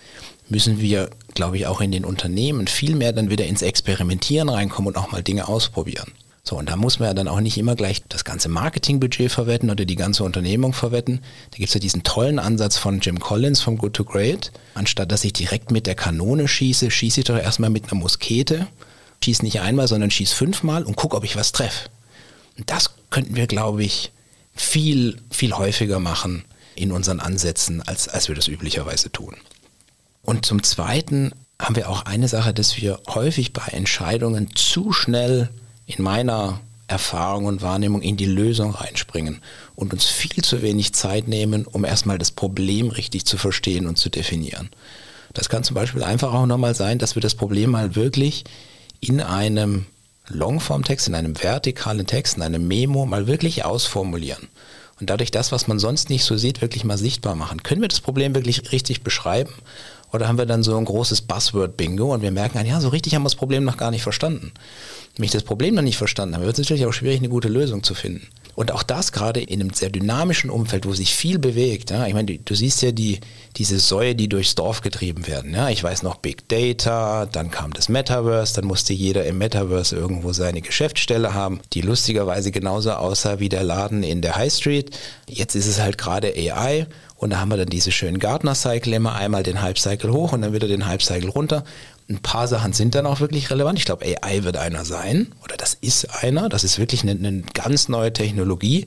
müssen 0.49 0.81
wir, 0.81 1.09
glaube 1.33 1.57
ich, 1.57 1.67
auch 1.67 1.81
in 1.81 1.91
den 1.91 2.05
Unternehmen 2.05 2.67
viel 2.67 2.95
mehr 2.95 3.13
dann 3.13 3.29
wieder 3.29 3.45
ins 3.45 3.61
Experimentieren 3.61 4.49
reinkommen 4.49 4.89
und 4.89 4.97
auch 4.97 5.11
mal 5.11 5.23
Dinge 5.23 5.47
ausprobieren. 5.47 6.11
So, 6.43 6.57
und 6.57 6.69
da 6.69 6.75
muss 6.75 6.99
man 6.99 7.09
ja 7.09 7.13
dann 7.13 7.27
auch 7.27 7.39
nicht 7.39 7.57
immer 7.57 7.75
gleich 7.75 8.01
das 8.09 8.25
ganze 8.25 8.49
Marketingbudget 8.49 9.31
verwetten 9.31 9.69
oder 9.69 9.85
die 9.85 9.95
ganze 9.95 10.23
Unternehmung 10.23 10.73
verwetten. 10.73 11.21
Da 11.51 11.57
gibt 11.57 11.69
es 11.69 11.75
ja 11.75 11.79
diesen 11.79 12.03
tollen 12.03 12.39
Ansatz 12.39 12.77
von 12.77 12.99
Jim 12.99 13.19
Collins 13.19 13.61
vom 13.61 13.77
Good 13.77 13.93
to 13.93 14.03
Great. 14.03 14.51
Anstatt 14.73 15.11
dass 15.11 15.23
ich 15.23 15.33
direkt 15.33 15.69
mit 15.69 15.85
der 15.85 15.95
Kanone 15.95 16.47
schieße, 16.47 16.89
schieße 16.89 17.21
ich 17.21 17.25
doch 17.27 17.37
erstmal 17.37 17.69
mit 17.69 17.85
einer 17.85 18.01
Muskete. 18.01 18.67
Schieß 19.23 19.43
nicht 19.43 19.61
einmal, 19.61 19.87
sondern 19.87 20.09
schieß 20.09 20.33
fünfmal 20.33 20.83
und 20.83 20.95
guck, 20.95 21.13
ob 21.13 21.23
ich 21.23 21.35
was 21.35 21.51
treffe. 21.51 21.89
Und 22.57 22.71
das 22.71 22.89
könnten 23.11 23.35
wir, 23.35 23.45
glaube 23.45 23.83
ich, 23.83 24.11
viel, 24.55 25.21
viel 25.29 25.53
häufiger 25.53 25.99
machen 25.99 26.43
in 26.75 26.91
unseren 26.91 27.19
Ansätzen, 27.19 27.81
als, 27.83 28.07
als 28.07 28.27
wir 28.29 28.35
das 28.35 28.47
üblicherweise 28.47 29.11
tun. 29.11 29.35
Und 30.23 30.45
zum 30.45 30.63
Zweiten 30.63 31.31
haben 31.59 31.75
wir 31.75 31.89
auch 31.89 32.05
eine 32.05 32.27
Sache, 32.27 32.53
dass 32.53 32.77
wir 32.77 32.99
häufig 33.07 33.53
bei 33.53 33.65
Entscheidungen 33.71 34.55
zu 34.55 34.91
schnell 34.91 35.49
in 35.85 36.03
meiner 36.03 36.59
Erfahrung 36.87 37.45
und 37.45 37.61
Wahrnehmung 37.61 38.01
in 38.01 38.17
die 38.17 38.25
Lösung 38.25 38.71
reinspringen 38.71 39.41
und 39.75 39.93
uns 39.93 40.05
viel 40.05 40.43
zu 40.43 40.61
wenig 40.61 40.93
Zeit 40.93 41.27
nehmen, 41.27 41.65
um 41.65 41.85
erstmal 41.85 42.17
das 42.17 42.31
Problem 42.31 42.89
richtig 42.89 43.25
zu 43.25 43.37
verstehen 43.37 43.87
und 43.87 43.97
zu 43.97 44.09
definieren. 44.09 44.69
Das 45.33 45.47
kann 45.47 45.63
zum 45.63 45.75
Beispiel 45.75 46.03
einfach 46.03 46.33
auch 46.33 46.45
nochmal 46.45 46.75
sein, 46.75 46.99
dass 46.99 47.15
wir 47.15 47.21
das 47.21 47.35
Problem 47.35 47.71
mal 47.71 47.95
wirklich 47.95 48.43
in 48.99 49.21
einem 49.21 49.85
Longform-Text, 50.27 51.07
in 51.07 51.15
einem 51.15 51.41
vertikalen 51.41 52.05
Text, 52.05 52.35
in 52.35 52.43
einem 52.43 52.67
Memo 52.67 53.05
mal 53.05 53.27
wirklich 53.27 53.63
ausformulieren. 53.63 54.49
Und 54.99 55.09
dadurch 55.09 55.31
das, 55.31 55.51
was 55.51 55.67
man 55.67 55.79
sonst 55.79 56.09
nicht 56.09 56.25
so 56.25 56.37
sieht, 56.37 56.61
wirklich 56.61 56.83
mal 56.83 56.97
sichtbar 56.97 57.35
machen. 57.35 57.63
Können 57.63 57.81
wir 57.81 57.87
das 57.87 58.01
Problem 58.01 58.35
wirklich 58.35 58.71
richtig 58.71 59.01
beschreiben 59.01 59.53
oder 60.11 60.27
haben 60.27 60.37
wir 60.37 60.45
dann 60.45 60.63
so 60.63 60.77
ein 60.77 60.85
großes 60.85 61.21
Buzzword-Bingo 61.21 62.13
und 62.13 62.21
wir 62.21 62.31
merken, 62.31 62.65
ja, 62.65 62.79
so 62.81 62.89
richtig 62.89 63.15
haben 63.15 63.21
wir 63.23 63.29
das 63.29 63.35
Problem 63.35 63.63
noch 63.63 63.77
gar 63.77 63.91
nicht 63.91 64.03
verstanden. 64.03 64.51
Wenn 65.17 65.25
ich 65.25 65.31
das 65.31 65.43
Problem 65.43 65.75
noch 65.75 65.81
nicht 65.81 65.97
verstanden 65.97 66.35
habe, 66.35 66.45
wird 66.45 66.57
es 66.57 66.65
natürlich 66.65 66.85
auch 66.85 66.93
schwierig, 66.93 67.19
eine 67.19 67.29
gute 67.29 67.49
Lösung 67.49 67.83
zu 67.83 67.93
finden. 67.93 68.27
Und 68.53 68.71
auch 68.71 68.83
das 68.83 69.11
gerade 69.11 69.41
in 69.41 69.61
einem 69.61 69.73
sehr 69.73 69.89
dynamischen 69.89 70.49
Umfeld, 70.49 70.85
wo 70.85 70.93
sich 70.93 71.15
viel 71.15 71.39
bewegt. 71.39 71.89
Ja, 71.89 72.05
ich 72.05 72.13
meine, 72.13 72.25
du, 72.25 72.37
du, 72.37 72.53
siehst 72.53 72.81
ja 72.81 72.91
die, 72.91 73.19
diese 73.55 73.79
Säue, 73.79 74.13
die 74.13 74.27
durchs 74.27 74.55
Dorf 74.55 74.81
getrieben 74.81 75.25
werden. 75.25 75.53
Ja, 75.53 75.69
ich 75.69 75.81
weiß 75.83 76.03
noch 76.03 76.17
Big 76.17 76.47
Data, 76.49 77.25
dann 77.25 77.49
kam 77.49 77.71
das 77.71 77.87
Metaverse, 77.87 78.55
dann 78.55 78.65
musste 78.65 78.93
jeder 78.93 79.25
im 79.25 79.37
Metaverse 79.37 79.95
irgendwo 79.95 80.33
seine 80.33 80.61
Geschäftsstelle 80.61 81.33
haben, 81.33 81.61
die 81.73 81.81
lustigerweise 81.81 82.51
genauso 82.51 82.91
aussah 82.91 83.39
wie 83.39 83.49
der 83.49 83.63
Laden 83.63 84.03
in 84.03 84.21
der 84.21 84.35
High 84.35 84.53
Street. 84.53 84.97
Jetzt 85.27 85.55
ist 85.55 85.67
es 85.67 85.79
halt 85.79 85.97
gerade 85.97 86.33
AI 86.35 86.87
und 87.21 87.29
da 87.29 87.39
haben 87.39 87.49
wir 87.49 87.57
dann 87.57 87.69
diese 87.69 87.91
schönen 87.91 88.17
Gardner-Cycle 88.17 88.93
immer 88.93 89.13
einmal 89.13 89.43
den 89.43 89.61
Hype-Cycle 89.61 90.11
hoch 90.11 90.33
und 90.33 90.41
dann 90.41 90.53
wieder 90.53 90.67
den 90.67 90.87
Hype-Cycle 90.87 91.29
runter. 91.29 91.63
Ein 92.11 92.19
paar 92.21 92.47
Sachen 92.47 92.73
sind 92.73 92.93
dann 92.93 93.05
auch 93.05 93.21
wirklich 93.21 93.49
relevant. 93.51 93.79
Ich 93.79 93.85
glaube, 93.85 94.05
AI 94.05 94.43
wird 94.43 94.57
einer 94.57 94.83
sein 94.83 95.31
oder 95.43 95.55
das 95.55 95.75
ist 95.75 96.23
einer. 96.23 96.49
Das 96.49 96.65
ist 96.65 96.77
wirklich 96.77 97.03
eine, 97.03 97.11
eine 97.11 97.41
ganz 97.53 97.87
neue 97.87 98.11
Technologie. 98.11 98.85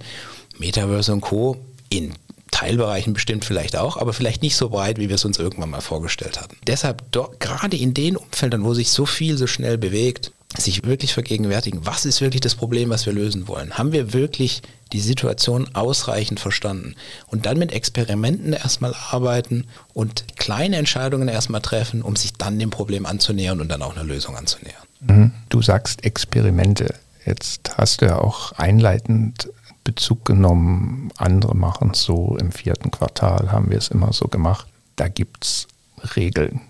Metaverse 0.59 1.13
und 1.13 1.23
Co. 1.23 1.57
in 1.89 2.13
Teilbereichen 2.51 3.15
bestimmt 3.15 3.45
vielleicht 3.45 3.77
auch, 3.77 3.97
aber 3.97 4.13
vielleicht 4.13 4.43
nicht 4.43 4.57
so 4.57 4.69
breit, 4.69 4.99
wie 4.99 5.09
wir 5.09 5.17
es 5.17 5.25
uns 5.25 5.39
irgendwann 5.39 5.71
mal 5.71 5.81
vorgestellt 5.81 6.41
hatten. 6.41 6.57
Deshalb 6.67 7.03
gerade 7.41 7.77
in 7.77 7.95
den 7.95 8.17
Umfeldern, 8.17 8.63
wo 8.63 8.75
sich 8.75 8.91
so 8.91 9.07
viel 9.07 9.37
so 9.37 9.47
schnell 9.47 9.79
bewegt, 9.79 10.31
sich 10.57 10.85
wirklich 10.85 11.15
vergegenwärtigen, 11.15 11.85
was 11.85 12.05
ist 12.05 12.21
wirklich 12.21 12.41
das 12.41 12.55
Problem, 12.55 12.91
was 12.91 13.07
wir 13.07 13.13
lösen 13.13 13.49
wollen? 13.49 13.77
Haben 13.77 13.93
wir 13.93 14.13
wirklich 14.13 14.63
die 14.93 15.01
Situation 15.01 15.69
ausreichend 15.75 16.39
verstanden? 16.39 16.95
Und 17.27 17.47
dann 17.47 17.59
mit 17.59 17.73
Experimenten 17.73 18.53
erstmal 18.53 18.95
arbeiten 19.11 19.67
und 19.95 20.25
kleine 20.37 20.77
Entscheidungen 20.77 21.29
erstmal 21.29 21.61
treffen, 21.61 22.03
um 22.03 22.15
sich 22.17 22.35
dann 22.35 22.59
dem 22.59 22.71
Problem 22.71 23.05
anzunähern 23.07 23.61
und 23.61 23.69
dann 23.69 23.83
auch 23.83 23.97
eine 23.97 24.05
Lösung 24.05 24.37
anzunähern. 24.37 24.83
Mhm. 25.01 25.33
Du 25.49 25.61
sagst 25.61 26.05
Experimente. 26.05 26.95
Jetzt 27.27 27.79
hast 27.79 28.03
du 28.03 28.07
ja 28.07 28.19
auch 28.19 28.53
einleitend 28.53 29.49
Bezug 29.83 30.25
genommen, 30.25 31.11
andere 31.19 31.55
machen 31.55 31.91
es 31.93 32.03
so, 32.03 32.37
im 32.41 32.53
vierten 32.53 32.91
Quartal 32.91 33.53
haben 33.53 33.71
wir 33.71 33.79
es 33.79 33.89
immer 33.89 34.13
so 34.13 34.29
gemacht. 34.29 34.67
Da 34.97 35.09
gibt 35.09 35.45
es 35.45 35.69
Regeln. 36.17 36.61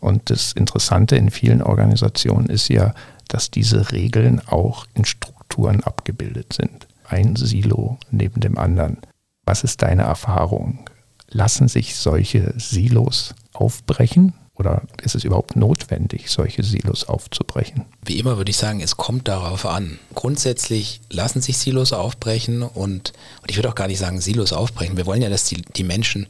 Und 0.00 0.30
das 0.30 0.52
Interessante 0.52 1.16
in 1.16 1.30
vielen 1.30 1.62
Organisationen 1.62 2.46
ist 2.46 2.68
ja, 2.68 2.94
dass 3.28 3.50
diese 3.50 3.92
Regeln 3.92 4.40
auch 4.46 4.86
in 4.94 5.04
Strukturen 5.04 5.82
abgebildet 5.82 6.52
sind. 6.52 6.86
Ein 7.06 7.36
Silo 7.36 7.98
neben 8.10 8.40
dem 8.40 8.58
anderen. 8.58 8.98
Was 9.44 9.64
ist 9.64 9.82
deine 9.82 10.02
Erfahrung? 10.02 10.88
Lassen 11.28 11.68
sich 11.68 11.96
solche 11.96 12.54
Silos 12.56 13.34
aufbrechen? 13.52 14.34
Oder 14.56 14.82
ist 15.02 15.16
es 15.16 15.24
überhaupt 15.24 15.56
notwendig, 15.56 16.30
solche 16.30 16.62
Silos 16.62 17.08
aufzubrechen? 17.08 17.86
Wie 18.04 18.20
immer 18.20 18.36
würde 18.36 18.50
ich 18.50 18.56
sagen, 18.56 18.80
es 18.80 18.96
kommt 18.96 19.26
darauf 19.26 19.66
an. 19.66 19.98
Grundsätzlich 20.14 21.00
lassen 21.10 21.40
sich 21.40 21.58
Silos 21.58 21.92
aufbrechen 21.92 22.62
und, 22.62 23.12
und 23.42 23.50
ich 23.50 23.56
würde 23.56 23.68
auch 23.68 23.74
gar 23.74 23.88
nicht 23.88 23.98
sagen 23.98 24.20
Silos 24.20 24.52
aufbrechen. 24.52 24.96
Wir 24.96 25.06
wollen 25.06 25.22
ja, 25.22 25.28
dass 25.28 25.44
die, 25.44 25.60
die 25.76 25.82
Menschen 25.82 26.28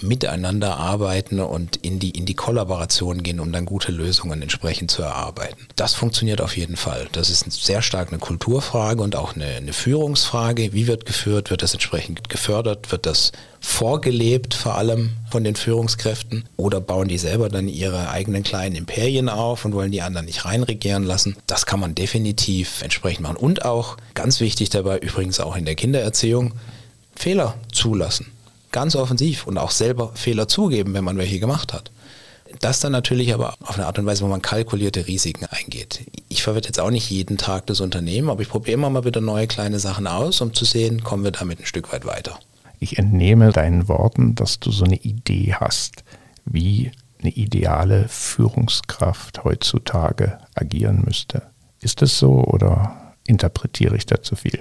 miteinander 0.00 0.76
arbeiten 0.76 1.40
und 1.40 1.76
in 1.76 1.98
die, 1.98 2.10
in 2.10 2.26
die 2.26 2.34
Kollaboration 2.34 3.22
gehen, 3.22 3.40
um 3.40 3.52
dann 3.52 3.64
gute 3.64 3.92
Lösungen 3.92 4.42
entsprechend 4.42 4.90
zu 4.90 5.02
erarbeiten. 5.02 5.66
Das 5.76 5.94
funktioniert 5.94 6.40
auf 6.40 6.56
jeden 6.56 6.76
Fall. 6.76 7.08
Das 7.12 7.30
ist 7.30 7.50
sehr 7.50 7.82
stark 7.82 8.08
eine 8.08 8.18
Kulturfrage 8.18 9.02
und 9.02 9.16
auch 9.16 9.34
eine, 9.34 9.46
eine 9.46 9.72
Führungsfrage. 9.72 10.72
Wie 10.72 10.86
wird 10.86 11.06
geführt? 11.06 11.50
Wird 11.50 11.62
das 11.62 11.72
entsprechend 11.72 12.28
gefördert? 12.28 12.92
Wird 12.92 13.06
das 13.06 13.32
vorgelebt 13.60 14.54
vor 14.54 14.76
allem 14.76 15.10
von 15.30 15.44
den 15.44 15.56
Führungskräften? 15.56 16.44
Oder 16.56 16.80
bauen 16.80 17.08
die 17.08 17.18
selber 17.18 17.48
dann 17.48 17.68
ihre 17.68 18.10
eigenen 18.10 18.42
kleinen 18.42 18.76
Imperien 18.76 19.28
auf 19.28 19.64
und 19.64 19.74
wollen 19.74 19.92
die 19.92 20.02
anderen 20.02 20.26
nicht 20.26 20.44
reinregieren 20.44 21.04
lassen? 21.04 21.36
Das 21.46 21.66
kann 21.66 21.80
man 21.80 21.94
definitiv 21.94 22.82
entsprechend 22.82 23.22
machen. 23.22 23.36
Und 23.36 23.64
auch, 23.64 23.96
ganz 24.14 24.40
wichtig 24.40 24.70
dabei, 24.70 24.98
übrigens 24.98 25.40
auch 25.40 25.56
in 25.56 25.64
der 25.64 25.74
Kindererziehung, 25.74 26.52
Fehler 27.14 27.54
zulassen 27.72 28.35
ganz 28.72 28.96
offensiv 28.96 29.46
und 29.46 29.58
auch 29.58 29.70
selber 29.70 30.12
Fehler 30.14 30.48
zugeben, 30.48 30.94
wenn 30.94 31.04
man 31.04 31.18
welche 31.18 31.38
gemacht 31.38 31.72
hat. 31.72 31.90
Das 32.60 32.80
dann 32.80 32.92
natürlich 32.92 33.34
aber 33.34 33.54
auf 33.60 33.76
eine 33.76 33.86
Art 33.86 33.98
und 33.98 34.06
Weise, 34.06 34.24
wo 34.24 34.28
man 34.28 34.40
kalkulierte 34.42 35.06
Risiken 35.06 35.46
eingeht. 35.46 36.06
Ich 36.28 36.42
verwende 36.42 36.68
jetzt 36.68 36.80
auch 36.80 36.90
nicht 36.90 37.10
jeden 37.10 37.38
Tag 37.38 37.66
das 37.66 37.80
Unternehmen, 37.80 38.30
aber 38.30 38.42
ich 38.42 38.48
probiere 38.48 38.74
immer 38.74 38.90
mal 38.90 39.04
wieder 39.04 39.20
neue 39.20 39.46
kleine 39.46 39.78
Sachen 39.78 40.06
aus, 40.06 40.40
um 40.40 40.54
zu 40.54 40.64
sehen, 40.64 41.02
kommen 41.02 41.24
wir 41.24 41.32
damit 41.32 41.58
ein 41.58 41.66
Stück 41.66 41.92
weit 41.92 42.06
weiter. 42.06 42.38
Ich 42.78 42.98
entnehme 42.98 43.52
deinen 43.52 43.88
Worten, 43.88 44.34
dass 44.34 44.60
du 44.60 44.70
so 44.70 44.84
eine 44.84 44.96
Idee 44.96 45.54
hast, 45.58 46.04
wie 46.44 46.92
eine 47.20 47.32
ideale 47.32 48.06
Führungskraft 48.08 49.44
heutzutage 49.44 50.38
agieren 50.54 51.02
müsste. 51.04 51.42
Ist 51.80 52.02
es 52.02 52.18
so 52.18 52.44
oder 52.44 53.14
interpretiere 53.26 53.96
ich 53.96 54.06
da 54.06 54.22
zu 54.22 54.36
viel? 54.36 54.60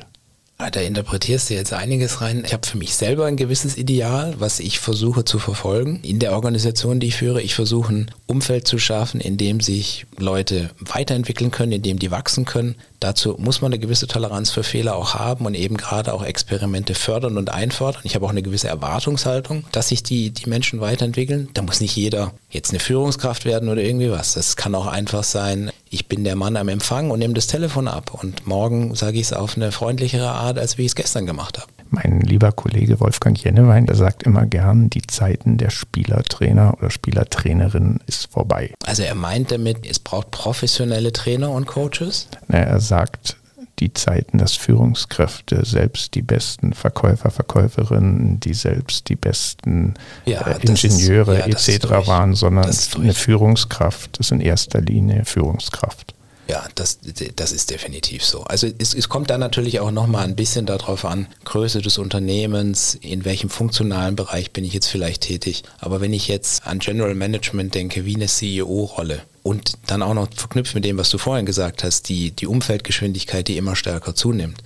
Ah, 0.57 0.71
da 0.71 0.79
interpretierst 0.79 1.50
du 1.50 1.53
jetzt 1.53 1.74
einiges 1.74 2.21
rein. 2.21 2.43
Ich 2.45 2.53
habe 2.53 2.65
für 2.65 2.77
mich 2.77 2.95
selber 2.95 3.25
ein 3.25 3.35
gewisses 3.35 3.75
Ideal, 3.77 4.35
was 4.39 4.62
ich 4.62 4.79
versuche 4.79 5.25
zu 5.25 5.38
verfolgen. 5.38 6.00
In 6.01 6.19
der 6.19 6.31
Organisation, 6.31 7.01
die 7.01 7.07
ich 7.07 7.17
führe, 7.17 7.41
ich 7.41 7.53
versuche 7.53 7.93
ein 7.93 8.12
Umfeld 8.25 8.65
zu 8.65 8.79
schaffen, 8.79 9.19
in 9.19 9.35
dem 9.35 9.59
sich 9.59 10.05
Leute 10.17 10.69
weiterentwickeln 10.79 11.51
können, 11.51 11.74
in 11.74 11.81
dem 11.81 12.00
die 12.00 12.09
wachsen 12.09 12.45
können. 12.45 12.75
Dazu 13.01 13.35
muss 13.38 13.59
man 13.59 13.74
eine 13.74 13.79
gewisse 13.79 14.07
Toleranz 14.07 14.50
für 14.50 14.63
Fehler 14.63 14.95
auch 14.95 15.13
haben 15.15 15.45
und 15.45 15.55
eben 15.55 15.75
gerade 15.75 16.13
auch 16.13 16.24
Experimente 16.24 16.95
fördern 16.95 17.38
und 17.38 17.50
einfordern. 17.51 18.01
Ich 18.05 18.15
habe 18.15 18.25
auch 18.25 18.29
eine 18.29 18.41
gewisse 18.41 18.69
Erwartungshaltung, 18.69 19.65
dass 19.74 19.89
sich 19.89 20.03
die, 20.03 20.31
die 20.31 20.50
Menschen 20.50 20.79
weiterentwickeln. 20.79 21.50
Da 21.53 21.63
muss 21.63 21.81
nicht 21.81 21.97
jeder 21.97 22.33
jetzt 22.50 22.69
eine 22.69 22.79
Führungskraft 22.79 23.43
werden 23.43 23.67
oder 23.67 23.81
irgendwie 23.81 24.09
was. 24.09 24.35
Das 24.35 24.55
kann 24.55 24.74
auch 24.74 24.88
einfach 24.88 25.25
sein, 25.25 25.69
ich 25.95 26.09
bin 26.09 26.25
der 26.25 26.35
Mann 26.35 26.57
am 26.57 26.67
Empfang 26.67 27.09
und 27.09 27.19
nehme 27.19 27.35
das 27.35 27.47
Telefon 27.47 27.87
ab 27.87 28.13
und 28.21 28.45
morgen 28.45 28.95
sage 28.95 29.15
ich 29.15 29.27
es 29.27 29.33
auf 29.33 29.55
eine 29.55 29.71
freundlichere 29.71 30.27
Art, 30.27 30.59
als 30.59 30.77
wie 30.77 30.81
ich 30.81 30.89
es 30.89 30.95
gestern 30.95 31.25
gemacht 31.25 31.57
habe. 31.57 31.71
Mein 31.89 32.19
lieber 32.19 32.51
Kollege 32.51 32.99
Wolfgang 32.99 33.41
Jennewein, 33.41 33.85
der 33.85 33.95
sagt 33.95 34.23
immer 34.23 34.45
gern, 34.45 34.89
die 34.89 35.03
Zeiten 35.03 35.57
der 35.57 35.69
Spielertrainer 35.69 36.73
oder 36.77 36.89
Spielertrainerin 36.89 38.01
ist 38.07 38.29
vorbei. 38.29 38.73
Also 38.85 39.03
er 39.03 39.15
meint 39.15 39.51
damit, 39.51 39.89
es 39.89 39.99
braucht 39.99 40.31
professionelle 40.31 41.13
Trainer 41.13 41.51
und 41.51 41.65
Coaches? 41.65 42.27
Na, 42.49 42.57
er 42.57 42.81
sagt, 42.81 43.37
die 43.79 43.94
Zeiten, 43.94 44.38
dass 44.38 44.55
Führungskräfte 44.55 45.65
selbst 45.65 46.15
die 46.15 46.22
besten 46.22 46.74
Verkäufer, 46.74 47.29
Verkäuferinnen, 47.29 48.39
die 48.39 48.53
selbst 48.53 49.10
die 49.10 49.15
besten 49.15 49.96
ja, 50.25 50.41
äh, 50.41 50.65
Ingenieure 50.65 51.39
ist, 51.48 51.67
ja, 51.67 51.75
etc. 51.75 52.08
waren, 52.08 52.34
sondern 52.34 52.74
eine 52.96 53.13
Führungskraft 53.13 54.17
ist 54.17 54.32
in 54.32 54.39
erster 54.39 54.82
Linie 54.82 55.25
Führungskraft. 55.25 56.14
Ja, 56.47 56.67
das, 56.75 56.99
das 57.35 57.51
ist 57.51 57.71
definitiv 57.71 58.23
so. 58.23 58.43
Also 58.43 58.67
es, 58.77 58.93
es 58.93 59.09
kommt 59.09 59.31
da 59.31 59.37
natürlich 59.37 59.79
auch 59.79 59.89
nochmal 59.89 60.25
ein 60.25 60.35
bisschen 60.35 60.67
darauf 60.67 61.03
an, 61.03 61.27
Größe 61.43 61.81
des 61.81 61.97
Unternehmens, 61.97 62.95
in 63.01 63.25
welchem 63.25 63.49
funktionalen 63.49 64.15
Bereich 64.15 64.51
bin 64.51 64.63
ich 64.63 64.73
jetzt 64.73 64.87
vielleicht 64.87 65.23
tätig. 65.23 65.63
Aber 65.79 66.01
wenn 66.01 66.13
ich 66.13 66.27
jetzt 66.27 66.67
an 66.67 66.79
General 66.79 67.15
Management 67.15 67.73
denke, 67.73 68.05
wie 68.05 68.15
eine 68.15 68.27
CEO-Rolle 68.27 69.23
und 69.41 69.73
dann 69.87 70.03
auch 70.03 70.13
noch 70.13 70.27
verknüpft 70.35 70.75
mit 70.75 70.85
dem, 70.85 70.99
was 70.99 71.09
du 71.09 71.17
vorhin 71.17 71.47
gesagt 71.47 71.83
hast, 71.83 72.09
die, 72.09 72.31
die 72.31 72.47
Umfeldgeschwindigkeit, 72.47 73.47
die 73.47 73.57
immer 73.57 73.75
stärker 73.75 74.13
zunimmt. 74.13 74.61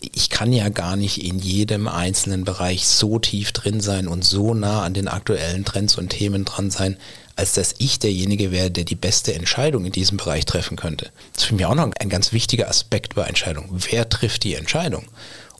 Ich 0.00 0.30
kann 0.30 0.52
ja 0.52 0.68
gar 0.68 0.96
nicht 0.96 1.22
in 1.22 1.38
jedem 1.38 1.86
einzelnen 1.86 2.44
Bereich 2.44 2.88
so 2.88 3.20
tief 3.20 3.52
drin 3.52 3.80
sein 3.80 4.08
und 4.08 4.24
so 4.24 4.54
nah 4.54 4.82
an 4.82 4.94
den 4.94 5.06
aktuellen 5.06 5.64
Trends 5.64 5.96
und 5.96 6.08
Themen 6.08 6.44
dran 6.44 6.72
sein, 6.72 6.96
als 7.36 7.54
dass 7.54 7.74
ich 7.78 7.98
derjenige 7.98 8.50
wäre, 8.50 8.70
der 8.70 8.84
die 8.84 8.94
beste 8.94 9.34
Entscheidung 9.34 9.84
in 9.84 9.92
diesem 9.92 10.16
Bereich 10.16 10.44
treffen 10.44 10.76
könnte. 10.76 11.10
Das 11.32 11.44
ist 11.44 11.48
für 11.48 11.54
mich 11.54 11.66
auch 11.66 11.74
noch 11.74 11.90
ein 11.98 12.08
ganz 12.08 12.32
wichtiger 12.32 12.68
Aspekt 12.68 13.14
bei 13.14 13.24
Entscheidungen. 13.24 13.68
Wer 13.90 14.08
trifft 14.08 14.44
die 14.44 14.54
Entscheidung? 14.54 15.04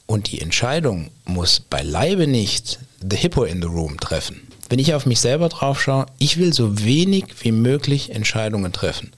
Und 0.05 0.31
die 0.31 0.41
Entscheidung 0.41 1.09
muss 1.25 1.59
beileibe 1.59 2.27
nicht 2.27 2.79
the 3.09 3.17
hippo 3.17 3.43
in 3.43 3.61
the 3.61 3.67
room 3.67 3.99
treffen. 3.99 4.47
Wenn 4.69 4.79
ich 4.79 4.93
auf 4.93 5.05
mich 5.05 5.19
selber 5.19 5.49
drauf 5.49 5.81
schaue, 5.81 6.05
ich 6.19 6.37
will 6.37 6.53
so 6.53 6.83
wenig 6.83 7.25
wie 7.41 7.51
möglich 7.51 8.11
Entscheidungen 8.11 8.71
treffen. 8.71 9.11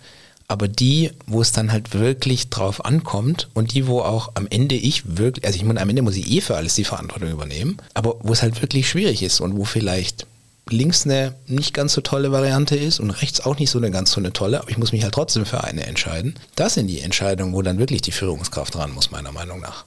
Aber 0.47 0.67
die, 0.67 1.11
wo 1.25 1.41
es 1.41 1.51
dann 1.51 1.71
halt 1.71 1.93
wirklich 1.93 2.49
drauf 2.49 2.85
ankommt 2.85 3.49
und 3.53 3.73
die, 3.73 3.87
wo 3.87 4.01
auch 4.01 4.31
am 4.35 4.47
Ende 4.49 4.75
ich 4.75 5.17
wirklich, 5.17 5.45
also 5.45 5.57
ich 5.57 5.63
meine, 5.63 5.81
am 5.81 5.89
Ende 5.89 6.03
muss 6.03 6.15
ich 6.15 6.31
eh 6.31 6.41
für 6.41 6.55
alles 6.55 6.75
die 6.75 6.83
Verantwortung 6.83 7.31
übernehmen, 7.31 7.77
aber 7.95 8.17
wo 8.21 8.31
es 8.31 8.43
halt 8.43 8.61
wirklich 8.61 8.87
schwierig 8.87 9.23
ist 9.23 9.39
und 9.39 9.57
wo 9.57 9.65
vielleicht 9.65 10.27
links 10.69 11.05
eine 11.05 11.35
nicht 11.47 11.73
ganz 11.73 11.93
so 11.93 12.01
tolle 12.01 12.31
Variante 12.31 12.75
ist 12.75 12.99
und 12.99 13.11
rechts 13.11 13.41
auch 13.41 13.57
nicht 13.59 13.69
so 13.69 13.77
eine 13.77 13.91
ganz 13.91 14.11
so 14.11 14.19
eine 14.19 14.33
tolle, 14.33 14.61
aber 14.61 14.69
ich 14.69 14.77
muss 14.77 14.91
mich 14.91 15.03
halt 15.03 15.13
trotzdem 15.13 15.45
für 15.45 15.63
eine 15.63 15.85
entscheiden. 15.85 16.35
Das 16.55 16.73
sind 16.73 16.87
die 16.87 17.01
Entscheidungen, 17.01 17.53
wo 17.53 17.61
dann 17.61 17.77
wirklich 17.77 18.01
die 18.01 18.11
Führungskraft 18.11 18.75
dran 18.75 18.93
muss, 18.93 19.11
meiner 19.11 19.31
Meinung 19.31 19.59
nach. 19.59 19.85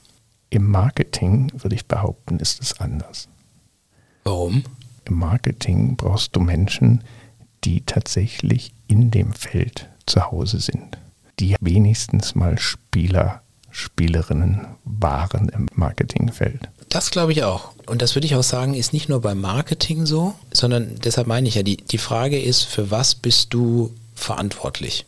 Im 0.49 0.69
Marketing, 0.69 1.51
würde 1.55 1.75
ich 1.75 1.85
behaupten, 1.85 2.39
ist 2.39 2.61
es 2.61 2.79
anders. 2.79 3.27
Warum? 4.23 4.63
Im 5.05 5.19
Marketing 5.19 5.95
brauchst 5.95 6.35
du 6.35 6.39
Menschen, 6.39 7.03
die 7.63 7.81
tatsächlich 7.81 8.73
in 8.87 9.11
dem 9.11 9.33
Feld 9.33 9.87
zu 10.05 10.31
Hause 10.31 10.59
sind, 10.59 10.97
die 11.39 11.55
wenigstens 11.59 12.35
mal 12.35 12.57
Spieler, 12.57 13.41
Spielerinnen 13.69 14.65
waren 14.85 15.49
im 15.49 15.67
Marketingfeld. 15.73 16.69
Das 16.89 17.11
glaube 17.11 17.31
ich 17.31 17.43
auch. 17.43 17.71
Und 17.85 18.01
das 18.01 18.15
würde 18.15 18.25
ich 18.25 18.35
auch 18.35 18.43
sagen, 18.43 18.73
ist 18.73 18.93
nicht 18.93 19.09
nur 19.09 19.21
beim 19.21 19.39
Marketing 19.39 20.05
so, 20.05 20.33
sondern 20.51 20.95
deshalb 21.03 21.27
meine 21.27 21.47
ich 21.47 21.55
ja, 21.55 21.63
die, 21.63 21.77
die 21.77 21.97
Frage 21.99 22.41
ist, 22.41 22.63
für 22.63 22.89
was 22.89 23.15
bist 23.15 23.53
du 23.53 23.93
verantwortlich? 24.15 25.05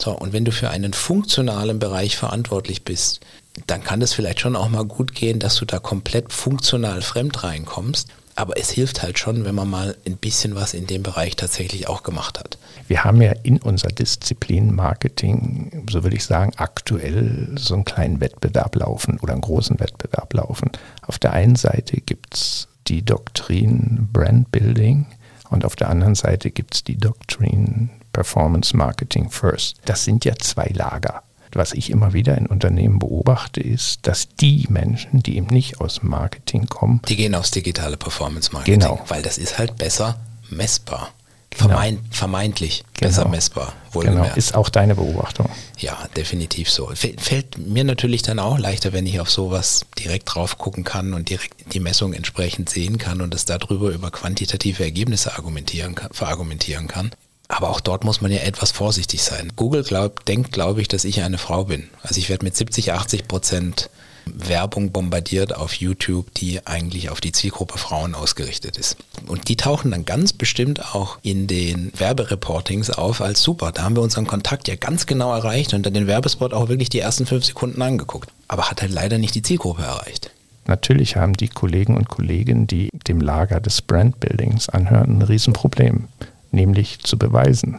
So, 0.00 0.12
und 0.12 0.32
wenn 0.32 0.44
du 0.44 0.52
für 0.52 0.70
einen 0.70 0.92
funktionalen 0.92 1.78
Bereich 1.78 2.16
verantwortlich 2.16 2.84
bist, 2.84 3.20
dann 3.66 3.82
kann 3.82 4.02
es 4.02 4.12
vielleicht 4.12 4.40
schon 4.40 4.56
auch 4.56 4.68
mal 4.68 4.84
gut 4.84 5.14
gehen, 5.14 5.40
dass 5.40 5.56
du 5.56 5.64
da 5.64 5.78
komplett 5.78 6.32
funktional 6.32 7.02
fremd 7.02 7.42
reinkommst. 7.42 8.08
Aber 8.38 8.56
es 8.56 8.70
hilft 8.70 9.02
halt 9.02 9.18
schon, 9.18 9.44
wenn 9.44 9.56
man 9.56 9.68
mal 9.68 9.96
ein 10.06 10.16
bisschen 10.16 10.54
was 10.54 10.72
in 10.72 10.86
dem 10.86 11.02
Bereich 11.02 11.34
tatsächlich 11.34 11.88
auch 11.88 12.04
gemacht 12.04 12.38
hat. 12.38 12.56
Wir 12.86 13.02
haben 13.02 13.20
ja 13.20 13.32
in 13.42 13.60
unserer 13.60 13.90
Disziplin 13.90 14.72
Marketing, 14.72 15.84
so 15.90 16.04
würde 16.04 16.14
ich 16.14 16.24
sagen, 16.24 16.52
aktuell 16.56 17.48
so 17.58 17.74
einen 17.74 17.84
kleinen 17.84 18.20
Wettbewerb 18.20 18.76
laufen 18.76 19.18
oder 19.18 19.32
einen 19.32 19.42
großen 19.42 19.80
Wettbewerb 19.80 20.32
laufen. 20.34 20.70
Auf 21.02 21.18
der 21.18 21.32
einen 21.32 21.56
Seite 21.56 22.00
gibt 22.00 22.34
es 22.34 22.68
die 22.86 23.04
Doktrin 23.04 24.08
Brand 24.12 24.52
Building 24.52 25.06
und 25.50 25.64
auf 25.64 25.74
der 25.74 25.90
anderen 25.90 26.14
Seite 26.14 26.52
gibt 26.52 26.76
es 26.76 26.84
die 26.84 26.96
Doktrin 26.96 27.90
Performance 28.12 28.76
Marketing 28.76 29.30
First. 29.30 29.80
Das 29.84 30.04
sind 30.04 30.24
ja 30.24 30.36
zwei 30.36 30.70
Lager. 30.72 31.24
Was 31.52 31.72
ich 31.72 31.90
immer 31.90 32.12
wieder 32.12 32.36
in 32.36 32.46
Unternehmen 32.46 32.98
beobachte, 32.98 33.60
ist, 33.60 34.06
dass 34.06 34.28
die 34.28 34.66
Menschen, 34.68 35.22
die 35.22 35.36
eben 35.36 35.46
nicht 35.46 35.80
aus 35.80 36.02
Marketing 36.02 36.66
kommen, 36.66 37.00
die 37.08 37.16
gehen 37.16 37.34
aufs 37.34 37.50
digitale 37.50 37.96
Performance 37.96 38.50
Marketing, 38.52 38.80
genau. 38.80 39.00
weil 39.08 39.22
das 39.22 39.38
ist 39.38 39.58
halt 39.58 39.76
besser 39.76 40.18
messbar. 40.50 41.10
Genau. 41.50 41.70
Vermeint, 41.70 42.00
vermeintlich 42.10 42.84
genau. 42.94 43.08
besser 43.08 43.28
messbar. 43.28 43.72
Genau, 43.92 44.24
ist 44.36 44.54
auch 44.54 44.68
deine 44.68 44.94
Beobachtung. 44.94 45.48
Ja, 45.78 45.96
definitiv 46.14 46.70
so. 46.70 46.92
Fällt 46.94 47.58
mir 47.58 47.84
natürlich 47.84 48.22
dann 48.22 48.38
auch 48.38 48.58
leichter, 48.58 48.92
wenn 48.92 49.06
ich 49.06 49.18
auf 49.18 49.30
sowas 49.30 49.86
direkt 49.98 50.34
drauf 50.34 50.58
gucken 50.58 50.84
kann 50.84 51.14
und 51.14 51.30
direkt 51.30 51.72
die 51.72 51.80
Messung 51.80 52.12
entsprechend 52.12 52.68
sehen 52.68 52.98
kann 52.98 53.22
und 53.22 53.34
es 53.34 53.44
darüber 53.44 53.88
über 53.90 54.10
quantitative 54.10 54.84
Ergebnisse 54.84 55.34
argumentieren 55.34 55.94
kann, 55.94 56.10
verargumentieren 56.12 56.86
kann. 56.86 57.10
Aber 57.48 57.70
auch 57.70 57.80
dort 57.80 58.04
muss 58.04 58.20
man 58.20 58.30
ja 58.30 58.40
etwas 58.40 58.72
vorsichtig 58.72 59.22
sein. 59.22 59.52
Google 59.56 59.82
glaub, 59.82 60.24
denkt, 60.26 60.52
glaube 60.52 60.82
ich, 60.82 60.88
dass 60.88 61.04
ich 61.04 61.22
eine 61.22 61.38
Frau 61.38 61.64
bin. 61.64 61.88
Also 62.02 62.18
ich 62.18 62.28
werde 62.28 62.44
mit 62.44 62.54
70, 62.54 62.92
80 62.92 63.26
Prozent 63.26 63.90
Werbung 64.34 64.92
bombardiert 64.92 65.56
auf 65.56 65.72
YouTube, 65.74 66.32
die 66.34 66.66
eigentlich 66.66 67.08
auf 67.08 67.20
die 67.20 67.32
Zielgruppe 67.32 67.78
Frauen 67.78 68.14
ausgerichtet 68.14 68.76
ist. 68.76 68.96
Und 69.26 69.48
die 69.48 69.56
tauchen 69.56 69.90
dann 69.90 70.04
ganz 70.04 70.34
bestimmt 70.34 70.94
auch 70.94 71.18
in 71.22 71.46
den 71.46 71.92
Werbereportings 71.96 72.90
auf 72.90 73.20
als 73.22 73.42
super. 73.42 73.72
Da 73.72 73.84
haben 73.84 73.96
wir 73.96 74.02
unseren 74.02 74.26
Kontakt 74.26 74.68
ja 74.68 74.76
ganz 74.76 75.06
genau 75.06 75.32
erreicht 75.32 75.74
und 75.74 75.86
dann 75.86 75.94
den 75.94 76.06
Werbespot 76.06 76.52
auch 76.52 76.68
wirklich 76.68 76.90
die 76.90 77.00
ersten 77.00 77.26
fünf 77.26 77.44
Sekunden 77.44 77.80
angeguckt. 77.80 78.30
Aber 78.48 78.70
hat 78.70 78.82
halt 78.82 78.92
leider 78.92 79.18
nicht 79.18 79.34
die 79.34 79.42
Zielgruppe 79.42 79.82
erreicht. 79.82 80.30
Natürlich 80.66 81.16
haben 81.16 81.32
die 81.32 81.48
Kollegen 81.48 81.96
und 81.96 82.10
Kolleginnen, 82.10 82.66
die 82.66 82.90
dem 83.06 83.22
Lager 83.22 83.58
des 83.58 83.80
Brandbuildings 83.80 84.68
anhören, 84.68 85.18
ein 85.18 85.22
Riesenproblem 85.22 86.08
nämlich 86.50 87.00
zu 87.00 87.18
beweisen, 87.18 87.78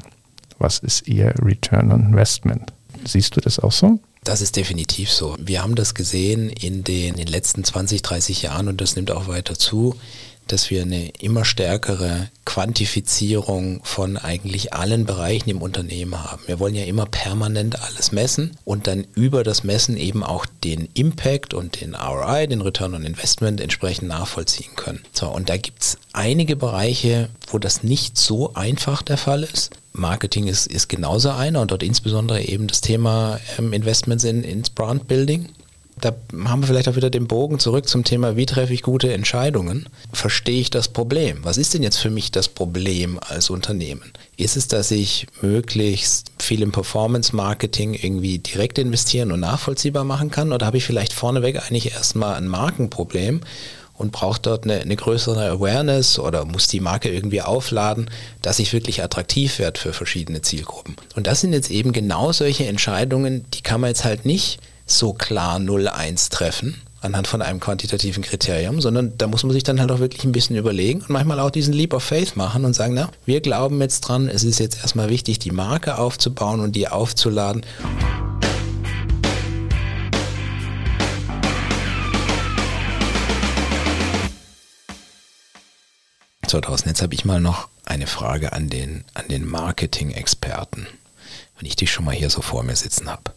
was 0.58 0.80
ist 0.80 1.08
ihr 1.08 1.34
Return 1.42 1.92
on 1.92 2.02
Investment. 2.02 2.74
Siehst 3.06 3.36
du 3.36 3.42
das 3.42 3.60
auch 3.60 3.72
so? 3.72 4.00
Das 4.24 4.42
ist 4.42 4.58
definitiv 4.58 5.12
so. 5.12 5.38
Wir 5.40 5.64
haben 5.64 5.76
das 5.76 5.96
gesehen 5.96 6.50
in 6.50 6.84
den, 6.84 7.14
in 7.14 7.18
den 7.18 7.28
letzten 7.28 7.64
20, 7.64 8.02
30 8.02 8.42
Jahren 8.42 8.68
und 8.68 8.82
das 8.82 8.96
nimmt 8.96 9.12
auch 9.12 9.28
weiter 9.28 9.58
zu 9.58 9.96
dass 10.52 10.70
wir 10.70 10.82
eine 10.82 11.10
immer 11.20 11.46
stärkere 11.46 12.30
Quantifizierung 12.46 13.82
von 13.84 14.18
eigentlich 14.18 14.74
allen 14.74 15.06
Bereichen 15.06 15.50
im 15.50 15.62
Unternehmen 15.62 16.24
haben. 16.24 16.42
Wir 16.48 16.60
wollen 16.60 16.76
ja 16.76 16.86
immer 16.86 17.06
permanent 17.06 17.82
alles 17.82 18.12
messen 18.12 18.58
und 18.66 18.88
dann 18.88 19.06
über 19.16 19.44
das 19.44 19.64
Messen 19.64 19.98
eben 19.98 20.24
auch 20.24 20.46
den 20.64 20.90
Impact 20.94 21.54
und 21.54 21.82
den 21.82 21.96
ROI, 21.96 22.48
den 22.48 22.62
Return 22.62 22.96
on 22.96 23.06
Investment 23.06 23.62
entsprechend 23.62 24.08
nachvollziehen 24.08 24.76
können. 24.76 25.04
So, 25.14 25.28
und 25.28 25.50
da 25.50 25.58
gibt 25.58 25.84
es 25.84 25.98
einige 26.14 26.56
Bereiche, 26.56 27.30
wo 27.52 27.60
das 27.60 27.84
nicht 27.84 28.18
so 28.18 28.54
einfach 28.56 29.02
der 29.02 29.18
Fall 29.18 29.44
ist. 29.44 29.72
Marketing 29.94 30.48
ist, 30.48 30.68
ist 30.68 30.88
genauso 30.88 31.32
einer 31.32 31.62
und 31.62 31.72
dort 31.72 31.84
insbesondere 31.84 32.42
eben 32.42 32.68
das 32.68 32.82
Thema 32.82 33.40
ähm, 33.58 33.74
Investments 33.74 34.24
in, 34.24 34.44
ins 34.44 34.70
Brand 34.70 35.08
Building 35.08 35.50
da 36.02 36.14
haben 36.46 36.62
wir 36.62 36.68
vielleicht 36.68 36.88
auch 36.88 36.96
wieder 36.96 37.10
den 37.10 37.28
Bogen 37.28 37.60
zurück 37.60 37.88
zum 37.88 38.04
Thema, 38.04 38.36
wie 38.36 38.46
treffe 38.46 38.74
ich 38.74 38.84
gute 38.84 39.14
Entscheidungen? 39.14 39.88
Verstehe 40.14 40.62
ich 40.62 40.70
das 40.70 40.88
Problem? 40.88 41.40
Was 41.44 41.58
ist 41.58 41.74
denn 41.74 41.84
jetzt 41.84 41.98
für 41.98 42.10
mich 42.10 42.32
das 42.32 42.48
Problem 42.48 43.20
als 43.20 43.50
Unternehmen? 43.50 44.12
Ist 44.38 44.58
es, 44.58 44.68
dass 44.68 44.92
ich 44.92 45.28
möglichst 45.42 46.32
viel 46.40 46.62
im 46.62 46.72
Performance-Marketing 46.72 47.94
irgendwie 47.94 48.40
direkt 48.40 48.78
investieren 48.78 49.32
und 49.32 49.42
nachvollziehbar 49.42 50.04
machen 50.04 50.32
kann? 50.32 50.54
Oder 50.54 50.66
habe 50.66 50.78
ich 50.78 50.86
vielleicht 50.86 51.14
vorneweg 51.14 51.62
eigentlich 51.62 51.92
erstmal 51.92 52.36
ein 52.36 52.48
Markenproblem 52.48 53.42
und 54.00 54.14
braucht 54.14 54.46
dort 54.46 54.64
eine, 54.64 54.80
eine, 54.80 54.96
größere 54.96 55.50
Awareness 55.52 56.20
oder 56.20 56.46
muss 56.46 56.68
die 56.68 56.80
Marke 56.80 57.10
irgendwie 57.10 57.42
aufladen, 57.42 58.10
dass 58.42 58.60
ich 58.60 58.72
wirklich 58.72 59.04
attraktiv 59.04 59.60
werde 59.60 59.78
für 59.78 59.92
verschiedene 59.92 60.42
Zielgruppen. 60.42 60.96
Und 61.16 61.28
das 61.28 61.42
sind 61.42 61.52
jetzt 61.52 61.70
eben 61.70 61.92
genau 61.92 62.32
solche 62.32 62.66
Entscheidungen, 62.66 63.46
die 63.54 63.62
kann 63.62 63.82
man 63.82 63.90
jetzt 63.90 64.06
halt 64.06 64.26
nicht 64.26 64.60
so 64.92 65.14
klar 65.14 65.58
0-1 65.58 66.32
treffen, 66.32 66.82
anhand 67.02 67.28
von 67.28 67.42
einem 67.42 67.60
quantitativen 67.60 68.24
Kriterium, 68.24 68.82
sondern 68.82 69.18
da 69.18 69.28
muss 69.28 69.44
man 69.44 69.54
sich 69.54 69.64
dann 69.64 69.80
halt 69.80 69.92
auch 69.92 70.00
wirklich 70.00 70.24
ein 70.24 70.32
bisschen 70.32 70.56
überlegen 70.56 71.02
und 71.02 71.10
manchmal 71.10 71.40
auch 71.40 71.52
diesen 71.52 71.74
Leap 71.74 71.94
of 71.94 72.04
Faith 72.04 72.36
machen 72.36 72.66
und 72.66 72.74
sagen, 72.74 72.94
na, 72.94 73.10
wir 73.26 73.42
glauben 73.42 73.80
jetzt 73.82 74.02
dran, 74.02 74.28
es 74.28 74.44
ist 74.44 74.60
jetzt 74.60 74.80
erstmal 74.82 75.10
wichtig, 75.10 75.40
die 75.40 75.52
Marke 75.52 75.98
aufzubauen 75.98 76.60
und 76.60 76.76
die 76.76 76.88
aufzuladen. 76.88 77.64
2000. 86.50 86.88
Jetzt 86.88 87.02
habe 87.02 87.14
ich 87.14 87.26
mal 87.26 87.40
noch 87.40 87.70
eine 87.86 88.08
Frage 88.08 88.54
an 88.54 88.70
den, 88.70 89.06
an 89.14 89.28
den 89.28 89.48
Marketing-Experten, 89.48 90.88
wenn 91.58 91.66
ich 91.68 91.76
dich 91.76 91.92
schon 91.92 92.06
mal 92.06 92.16
hier 92.16 92.30
so 92.30 92.42
vor 92.42 92.64
mir 92.64 92.76
sitzen 92.76 93.10
habe. 93.10 93.32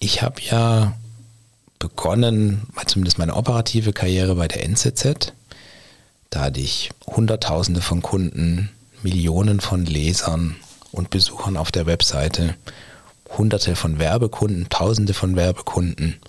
Ich 0.00 0.22
habe 0.22 0.40
ja 0.40 0.96
begonnen, 1.78 2.66
zumindest 2.86 3.18
meine 3.18 3.36
operative 3.36 3.92
Karriere 3.92 4.34
bei 4.34 4.48
der 4.48 4.64
NZZ. 4.64 5.32
Da 6.30 6.40
hatte 6.40 6.60
ich 6.60 6.90
Hunderttausende 7.06 7.80
von 7.80 8.02
Kunden, 8.02 8.70
Millionen 9.02 9.60
von 9.60 9.86
Lesern 9.86 10.56
und 10.90 11.10
Besuchern 11.10 11.56
auf 11.56 11.70
der 11.70 11.86
Webseite, 11.86 12.56
Hunderte 13.38 13.76
von 13.76 14.00
Werbekunden, 14.00 14.68
Tausende 14.68 15.14
von 15.14 15.36
Werbekunden 15.36 16.20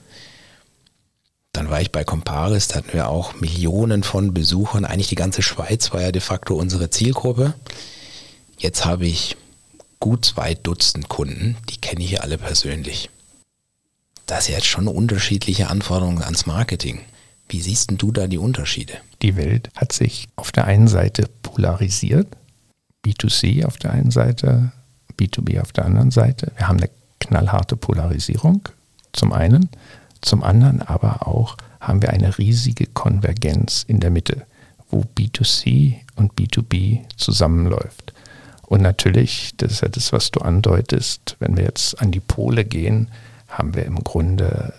dann 1.53 1.69
war 1.69 1.81
ich 1.81 1.91
bei 1.91 2.03
Comparis, 2.03 2.69
da 2.69 2.77
hatten 2.77 2.93
wir 2.93 3.09
auch 3.09 3.35
Millionen 3.35 4.03
von 4.03 4.33
Besuchern. 4.33 4.85
Eigentlich 4.85 5.09
die 5.09 5.15
ganze 5.15 5.41
Schweiz 5.41 5.91
war 5.91 6.01
ja 6.01 6.11
de 6.11 6.21
facto 6.21 6.55
unsere 6.55 6.89
Zielgruppe. 6.89 7.53
Jetzt 8.57 8.85
habe 8.85 9.05
ich 9.05 9.35
gut 9.99 10.25
zwei 10.25 10.53
Dutzend 10.53 11.09
Kunden, 11.09 11.57
die 11.69 11.77
kenne 11.77 12.03
ich 12.03 12.09
hier 12.09 12.23
alle 12.23 12.37
persönlich. 12.37 13.09
Das 14.25 14.47
ist 14.47 14.55
jetzt 14.55 14.67
schon 14.67 14.87
unterschiedliche 14.87 15.69
Anforderungen 15.69 16.23
ans 16.23 16.45
Marketing. 16.45 17.01
Wie 17.49 17.61
siehst 17.61 17.89
denn 17.89 17.97
du 17.97 18.11
da 18.11 18.27
die 18.27 18.37
Unterschiede? 18.37 18.93
Die 19.21 19.35
Welt 19.35 19.69
hat 19.75 19.91
sich 19.91 20.29
auf 20.35 20.51
der 20.51 20.65
einen 20.65 20.87
Seite 20.87 21.29
polarisiert, 21.43 22.27
B2C 23.05 23.65
auf 23.65 23.77
der 23.77 23.91
einen 23.91 24.11
Seite, 24.11 24.71
B2B 25.19 25.59
auf 25.59 25.73
der 25.73 25.85
anderen 25.85 26.11
Seite. 26.11 26.51
Wir 26.55 26.67
haben 26.67 26.77
eine 26.77 26.89
knallharte 27.19 27.75
Polarisierung 27.75 28.69
zum 29.11 29.33
einen 29.33 29.69
zum 30.21 30.43
anderen 30.43 30.81
aber 30.81 31.27
auch 31.27 31.57
haben 31.79 32.01
wir 32.01 32.11
eine 32.11 32.37
riesige 32.37 32.85
Konvergenz 32.85 33.83
in 33.87 33.99
der 33.99 34.11
Mitte, 34.11 34.45
wo 34.89 35.03
B2C 35.17 35.95
und 36.15 36.33
B2B 36.33 37.01
zusammenläuft. 37.17 38.13
Und 38.67 38.81
natürlich, 38.81 39.53
das 39.57 39.73
ist 39.73 39.81
ja 39.81 39.89
das, 39.89 40.13
was 40.13 40.31
du 40.31 40.41
andeutest, 40.41 41.35
wenn 41.39 41.57
wir 41.57 41.63
jetzt 41.63 41.99
an 41.99 42.11
die 42.11 42.19
Pole 42.19 42.63
gehen, 42.63 43.09
haben 43.51 43.75
wir 43.75 43.85
im 43.85 44.03
Grunde 44.03 44.73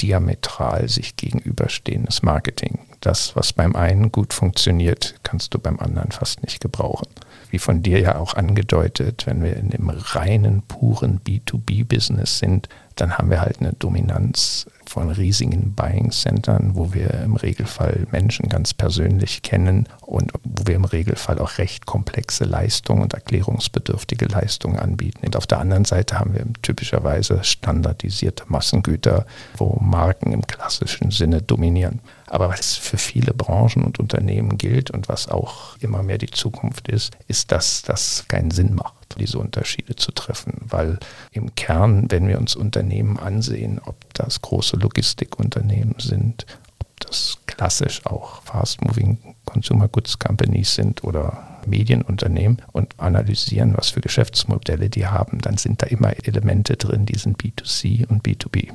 diametral 0.00 0.88
sich 0.88 1.16
gegenüberstehendes 1.16 2.22
Marketing. 2.22 2.80
Das, 3.00 3.36
was 3.36 3.52
beim 3.52 3.76
einen 3.76 4.12
gut 4.12 4.32
funktioniert, 4.32 5.16
kannst 5.22 5.54
du 5.54 5.58
beim 5.58 5.78
anderen 5.80 6.12
fast 6.12 6.42
nicht 6.42 6.60
gebrauchen. 6.60 7.08
Wie 7.50 7.58
von 7.58 7.82
dir 7.82 8.00
ja 8.00 8.16
auch 8.16 8.34
angedeutet, 8.34 9.26
wenn 9.26 9.42
wir 9.42 9.56
in 9.56 9.70
dem 9.70 9.90
reinen, 9.90 10.62
puren 10.62 11.20
B2B-Business 11.20 12.38
sind, 12.38 12.68
dann 12.96 13.18
haben 13.18 13.30
wir 13.30 13.40
halt 13.40 13.60
eine 13.60 13.72
Dominanz 13.72 14.66
von 14.92 15.10
riesigen 15.10 15.72
Buying-Centern, 15.74 16.72
wo 16.74 16.92
wir 16.92 17.08
im 17.24 17.36
Regelfall 17.36 18.06
Menschen 18.10 18.50
ganz 18.50 18.74
persönlich 18.74 19.40
kennen 19.40 19.88
und 20.02 20.32
wo 20.44 20.66
wir 20.66 20.74
im 20.74 20.84
Regelfall 20.84 21.38
auch 21.38 21.56
recht 21.56 21.86
komplexe 21.86 22.44
Leistungen 22.44 23.00
und 23.00 23.14
erklärungsbedürftige 23.14 24.26
Leistungen 24.26 24.78
anbieten. 24.78 25.24
Und 25.24 25.34
auf 25.34 25.46
der 25.46 25.60
anderen 25.60 25.86
Seite 25.86 26.18
haben 26.18 26.34
wir 26.34 26.44
typischerweise 26.60 27.42
standardisierte 27.42 28.44
Massengüter, 28.48 29.24
wo 29.56 29.78
Marken 29.80 30.30
im 30.30 30.46
klassischen 30.46 31.10
Sinne 31.10 31.40
dominieren. 31.40 32.00
Aber 32.32 32.48
was 32.48 32.76
für 32.76 32.96
viele 32.96 33.34
Branchen 33.34 33.84
und 33.84 33.98
Unternehmen 33.98 34.56
gilt 34.56 34.90
und 34.90 35.10
was 35.10 35.28
auch 35.28 35.76
immer 35.80 36.02
mehr 36.02 36.16
die 36.16 36.30
Zukunft 36.30 36.88
ist, 36.88 37.12
ist, 37.28 37.52
dass 37.52 37.82
das 37.82 38.24
keinen 38.26 38.50
Sinn 38.50 38.74
macht 38.74 38.94
diese 39.18 39.38
Unterschiede 39.38 39.96
zu 39.96 40.12
treffen, 40.12 40.54
weil 40.62 40.98
im 41.32 41.54
Kern, 41.54 42.10
wenn 42.10 42.26
wir 42.26 42.38
uns 42.38 42.56
Unternehmen 42.56 43.18
ansehen, 43.18 43.82
ob 43.84 44.14
das 44.14 44.40
große 44.40 44.76
Logistikunternehmen 44.78 45.96
sind, 45.98 46.46
ob 46.78 47.00
das 47.00 47.36
klassisch 47.44 48.06
auch 48.06 48.40
Fast-Moving 48.44 49.18
Consumer 49.44 49.88
Goods 49.88 50.18
Companies 50.18 50.74
sind 50.74 51.04
oder 51.04 51.60
Medienunternehmen 51.66 52.62
und 52.72 52.98
analysieren, 52.98 53.76
was 53.76 53.90
für 53.90 54.00
Geschäftsmodelle 54.00 54.88
die 54.88 55.06
haben, 55.06 55.42
dann 55.42 55.58
sind 55.58 55.82
da 55.82 55.86
immer 55.86 56.14
Elemente 56.26 56.78
drin, 56.78 57.04
die 57.04 57.18
sind 57.18 57.36
B2C 57.42 58.08
und 58.08 58.24
B2B. 58.24 58.72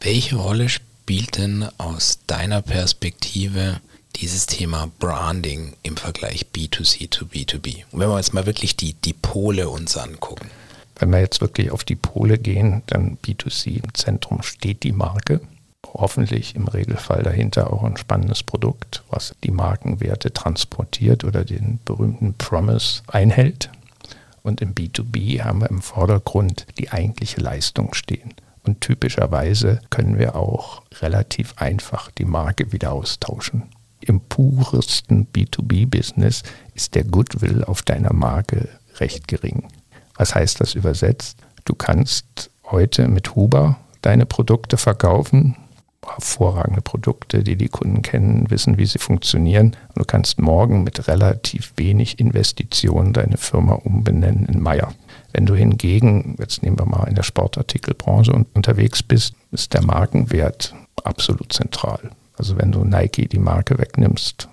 Welche 0.00 0.36
Rolle 0.36 0.68
spielt 0.68 0.91
denn 1.08 1.68
aus 1.78 2.20
deiner 2.26 2.62
Perspektive 2.62 3.80
dieses 4.16 4.46
Thema 4.46 4.90
Branding 4.98 5.74
im 5.82 5.96
Vergleich 5.96 6.46
B2C 6.54 7.10
zu 7.10 7.26
B2B. 7.26 7.84
Und 7.90 8.00
wenn 8.00 8.08
wir 8.08 8.16
jetzt 8.16 8.34
mal 8.34 8.46
wirklich 8.46 8.76
die, 8.76 8.94
die 8.94 9.12
Pole 9.14 9.68
uns 9.68 9.96
angucken. 9.96 10.48
Wenn 10.96 11.10
wir 11.10 11.20
jetzt 11.20 11.40
wirklich 11.40 11.70
auf 11.70 11.84
die 11.84 11.96
Pole 11.96 12.38
gehen, 12.38 12.82
dann 12.86 13.18
B2C 13.18 13.82
im 13.82 13.94
Zentrum 13.94 14.42
steht 14.42 14.82
die 14.82 14.92
Marke. 14.92 15.40
Hoffentlich 15.84 16.54
im 16.54 16.68
Regelfall 16.68 17.22
dahinter 17.22 17.72
auch 17.72 17.82
ein 17.82 17.96
spannendes 17.96 18.42
Produkt, 18.42 19.02
was 19.10 19.34
die 19.42 19.50
Markenwerte 19.50 20.32
transportiert 20.32 21.24
oder 21.24 21.44
den 21.44 21.80
berühmten 21.84 22.34
Promise 22.34 23.02
einhält. 23.08 23.70
Und 24.42 24.60
im 24.60 24.74
B2B 24.74 25.42
haben 25.42 25.60
wir 25.60 25.70
im 25.70 25.82
Vordergrund 25.82 26.66
die 26.78 26.90
eigentliche 26.90 27.40
Leistung 27.40 27.94
stehen. 27.94 28.34
Und 28.64 28.80
typischerweise 28.80 29.80
können 29.90 30.18
wir 30.18 30.36
auch 30.36 30.82
relativ 31.00 31.54
einfach 31.56 32.10
die 32.10 32.24
Marke 32.24 32.72
wieder 32.72 32.92
austauschen 32.92 33.64
im 34.02 34.20
puresten 34.20 35.26
B2B-Business 35.32 36.42
ist 36.74 36.94
der 36.94 37.04
Goodwill 37.04 37.64
auf 37.64 37.82
deiner 37.82 38.12
Marke 38.12 38.68
recht 38.98 39.28
gering. 39.28 39.68
Was 40.16 40.34
heißt 40.34 40.60
das 40.60 40.74
übersetzt? 40.74 41.38
Du 41.64 41.74
kannst 41.74 42.50
heute 42.64 43.08
mit 43.08 43.34
Huber 43.34 43.78
deine 44.02 44.26
Produkte 44.26 44.76
verkaufen, 44.76 45.56
hervorragende 46.04 46.80
Produkte, 46.80 47.44
die 47.44 47.56
die 47.56 47.68
Kunden 47.68 48.02
kennen, 48.02 48.50
wissen, 48.50 48.76
wie 48.76 48.86
sie 48.86 48.98
funktionieren. 48.98 49.76
Und 49.88 49.98
du 49.98 50.04
kannst 50.04 50.40
morgen 50.40 50.82
mit 50.82 51.06
relativ 51.06 51.72
wenig 51.76 52.18
Investitionen 52.18 53.12
deine 53.12 53.36
Firma 53.36 53.74
umbenennen 53.74 54.46
in 54.46 54.60
Meier. 54.60 54.92
Wenn 55.32 55.46
du 55.46 55.54
hingegen, 55.54 56.36
jetzt 56.38 56.62
nehmen 56.62 56.78
wir 56.78 56.86
mal 56.86 57.08
in 57.08 57.14
der 57.14 57.22
Sportartikelbranche 57.22 58.32
unterwegs 58.32 59.02
bist, 59.02 59.34
ist 59.50 59.72
der 59.72 59.82
Markenwert 59.82 60.74
absolut 61.04 61.52
zentral. 61.52 62.10
Also 62.36 62.58
wenn 62.58 62.72
du 62.72 62.84
Nike 62.84 63.28
die 63.28 63.38
Marke 63.38 63.78
wegnimmst, 63.78 64.48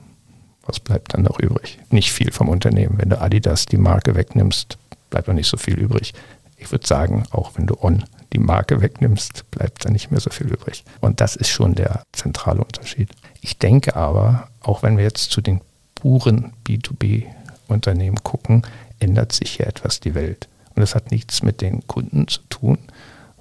was 0.65 0.79
bleibt 0.79 1.13
dann 1.13 1.23
noch 1.23 1.39
übrig? 1.39 1.79
Nicht 1.89 2.11
viel 2.11 2.31
vom 2.31 2.49
Unternehmen. 2.49 2.97
Wenn 2.97 3.09
du 3.09 3.19
Adidas 3.19 3.65
die 3.65 3.77
Marke 3.77 4.15
wegnimmst, 4.15 4.77
bleibt 5.09 5.27
noch 5.27 5.33
nicht 5.33 5.49
so 5.49 5.57
viel 5.57 5.79
übrig. 5.79 6.13
Ich 6.57 6.71
würde 6.71 6.85
sagen, 6.85 7.23
auch 7.31 7.51
wenn 7.55 7.65
du 7.65 7.75
On 7.81 8.03
die 8.33 8.39
Marke 8.39 8.81
wegnimmst, 8.81 9.49
bleibt 9.49 9.85
da 9.85 9.89
nicht 9.89 10.11
mehr 10.11 10.19
so 10.19 10.29
viel 10.29 10.47
übrig. 10.47 10.83
Und 11.01 11.21
das 11.21 11.35
ist 11.35 11.49
schon 11.49 11.73
der 11.73 12.03
zentrale 12.11 12.63
Unterschied. 12.63 13.09
Ich 13.41 13.57
denke 13.57 13.95
aber, 13.95 14.49
auch 14.61 14.83
wenn 14.83 14.97
wir 14.97 15.03
jetzt 15.03 15.31
zu 15.31 15.41
den 15.41 15.61
puren 15.95 16.53
B2B-Unternehmen 16.67 18.23
gucken, 18.23 18.63
ändert 18.99 19.31
sich 19.31 19.51
hier 19.51 19.67
etwas 19.67 19.99
die 19.99 20.13
Welt. 20.13 20.47
Und 20.79 20.83
das 20.83 20.95
hat 20.95 21.11
nichts 21.11 21.43
mit 21.43 21.59
den 21.59 21.85
Kunden 21.87 22.29
zu 22.29 22.39
tun, 22.47 22.77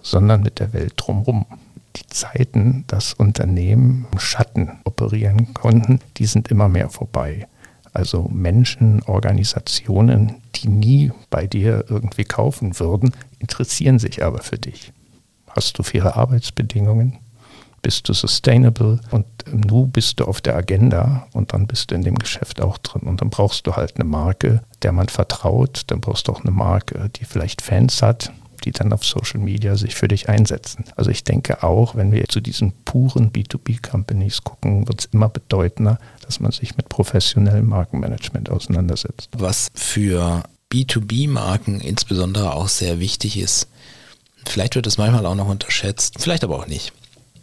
sondern 0.02 0.42
mit 0.42 0.58
der 0.58 0.72
Welt 0.72 0.94
drumherum 0.96 1.46
die 1.94 2.04
Zeiten, 2.08 2.82
dass 2.88 3.14
Unternehmen 3.14 4.08
im 4.10 4.18
Schatten 4.18 4.80
operieren 4.82 5.54
konnten, 5.54 6.00
die 6.16 6.26
sind 6.26 6.48
immer 6.48 6.68
mehr 6.68 6.90
vorbei. 6.90 7.46
Also 7.92 8.24
Menschen, 8.24 9.04
Organisationen, 9.04 10.34
die 10.56 10.68
nie 10.68 11.12
bei 11.30 11.46
dir 11.46 11.84
irgendwie 11.88 12.24
kaufen 12.24 12.80
würden, 12.80 13.12
interessieren 13.38 14.00
sich 14.00 14.24
aber 14.24 14.40
für 14.40 14.58
dich. 14.58 14.92
Hast 15.48 15.78
du 15.78 15.84
faire 15.84 16.16
Arbeitsbedingungen? 16.16 17.18
Bist 17.82 18.08
du 18.08 18.12
sustainable? 18.12 19.00
Und 19.10 19.26
nu 19.52 19.86
bist 19.86 20.20
du 20.20 20.24
auf 20.24 20.40
der 20.40 20.56
Agenda 20.56 21.26
und 21.32 21.52
dann 21.52 21.66
bist 21.66 21.90
du 21.90 21.94
in 21.94 22.02
dem 22.02 22.16
Geschäft 22.16 22.60
auch 22.60 22.78
drin. 22.78 23.02
Und 23.02 23.20
dann 23.20 23.30
brauchst 23.30 23.66
du 23.66 23.76
halt 23.76 23.96
eine 23.96 24.04
Marke, 24.04 24.62
der 24.82 24.92
man 24.92 25.08
vertraut. 25.08 25.82
Dann 25.88 26.00
brauchst 26.00 26.28
du 26.28 26.32
auch 26.32 26.42
eine 26.42 26.50
Marke, 26.50 27.10
die 27.16 27.24
vielleicht 27.24 27.62
Fans 27.62 28.02
hat, 28.02 28.32
die 28.64 28.72
dann 28.72 28.92
auf 28.92 29.04
Social 29.04 29.40
Media 29.40 29.76
sich 29.76 29.94
für 29.94 30.08
dich 30.08 30.28
einsetzen. 30.28 30.84
Also 30.96 31.10
ich 31.10 31.24
denke 31.24 31.62
auch, 31.62 31.94
wenn 31.94 32.12
wir 32.12 32.24
zu 32.28 32.40
diesen 32.40 32.72
puren 32.84 33.30
B2B-Companies 33.32 34.42
gucken, 34.42 34.88
wird 34.88 35.00
es 35.00 35.06
immer 35.06 35.28
bedeutender, 35.28 35.98
dass 36.24 36.40
man 36.40 36.52
sich 36.52 36.76
mit 36.76 36.88
professionellem 36.88 37.66
Markenmanagement 37.66 38.50
auseinandersetzt. 38.50 39.30
Was 39.36 39.68
für 39.74 40.42
B2B-Marken 40.72 41.80
insbesondere 41.80 42.52
auch 42.54 42.68
sehr 42.68 43.00
wichtig 43.00 43.38
ist, 43.38 43.68
vielleicht 44.46 44.74
wird 44.74 44.86
es 44.86 44.98
manchmal 44.98 45.26
auch 45.26 45.34
noch 45.34 45.48
unterschätzt, 45.48 46.16
vielleicht 46.18 46.44
aber 46.44 46.56
auch 46.56 46.66
nicht, 46.66 46.92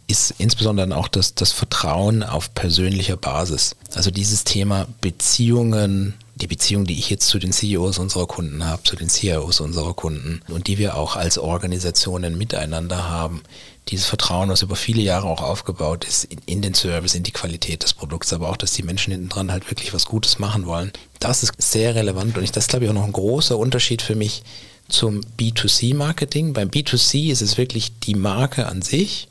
ist 0.06 0.34
insbesondere 0.38 0.96
auch 0.96 1.08
das, 1.08 1.34
das 1.34 1.52
Vertrauen 1.52 2.22
auf 2.22 2.54
persönlicher 2.54 3.16
Basis. 3.16 3.76
Also 3.94 4.10
dieses 4.10 4.44
Thema 4.44 4.86
Beziehungen 5.00 6.14
die 6.36 6.46
Beziehung, 6.46 6.84
die 6.84 6.98
ich 6.98 7.08
jetzt 7.08 7.28
zu 7.28 7.38
den 7.38 7.52
CEOs 7.52 7.98
unserer 7.98 8.26
Kunden 8.26 8.64
habe, 8.66 8.82
zu 8.82 8.94
den 8.94 9.08
CIOs 9.08 9.60
unserer 9.60 9.94
Kunden 9.94 10.42
und 10.48 10.66
die 10.66 10.76
wir 10.76 10.96
auch 10.96 11.16
als 11.16 11.38
Organisationen 11.38 12.36
miteinander 12.36 13.08
haben, 13.08 13.42
dieses 13.88 14.06
Vertrauen, 14.06 14.50
was 14.50 14.62
über 14.62 14.76
viele 14.76 15.00
Jahre 15.00 15.28
auch 15.28 15.42
aufgebaut 15.42 16.04
ist, 16.04 16.24
in, 16.24 16.40
in, 16.44 16.62
den 16.62 16.74
Service, 16.74 17.14
in 17.14 17.22
die 17.22 17.32
Qualität 17.32 17.84
des 17.84 17.94
Produkts, 17.94 18.34
aber 18.34 18.50
auch, 18.50 18.58
dass 18.58 18.72
die 18.72 18.82
Menschen 18.82 19.12
hinten 19.12 19.30
dran 19.30 19.50
halt 19.50 19.70
wirklich 19.70 19.94
was 19.94 20.04
Gutes 20.04 20.38
machen 20.38 20.66
wollen, 20.66 20.92
das 21.20 21.42
ist 21.42 21.54
sehr 21.58 21.94
relevant 21.94 22.36
und 22.36 22.44
ich, 22.44 22.52
das 22.52 22.68
glaube 22.68 22.84
ich 22.84 22.90
auch 22.90 22.94
noch 22.94 23.04
ein 23.04 23.12
großer 23.12 23.56
Unterschied 23.56 24.02
für 24.02 24.14
mich 24.14 24.42
zum 24.88 25.22
B2C-Marketing. 25.38 26.52
Beim 26.52 26.68
B2C 26.68 27.30
ist 27.30 27.40
es 27.40 27.56
wirklich 27.56 27.98
die 28.00 28.14
Marke 28.14 28.66
an 28.66 28.82
sich. 28.82 29.28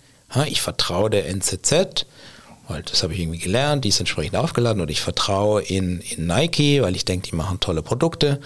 Ich 0.48 0.62
vertraue 0.62 1.10
der 1.10 1.28
NZZ, 1.28 2.06
weil 2.68 2.84
das 2.84 3.04
habe 3.04 3.14
ich 3.14 3.20
irgendwie 3.20 3.40
gelernt, 3.40 3.86
die 3.86 3.90
ist 3.90 4.00
entsprechend 4.00 4.36
aufgeladen 4.36 4.82
und 4.82 4.90
ich 4.90 5.02
vertraue 5.02 5.62
in, 5.62 6.02
in 6.02 6.28
Nike, 6.28 6.82
weil 6.82 6.96
ich 6.96 7.06
denke, 7.06 7.30
die 7.30 7.36
machen 7.36 7.60
tolle 7.60 7.82
Produkte. 7.82 8.40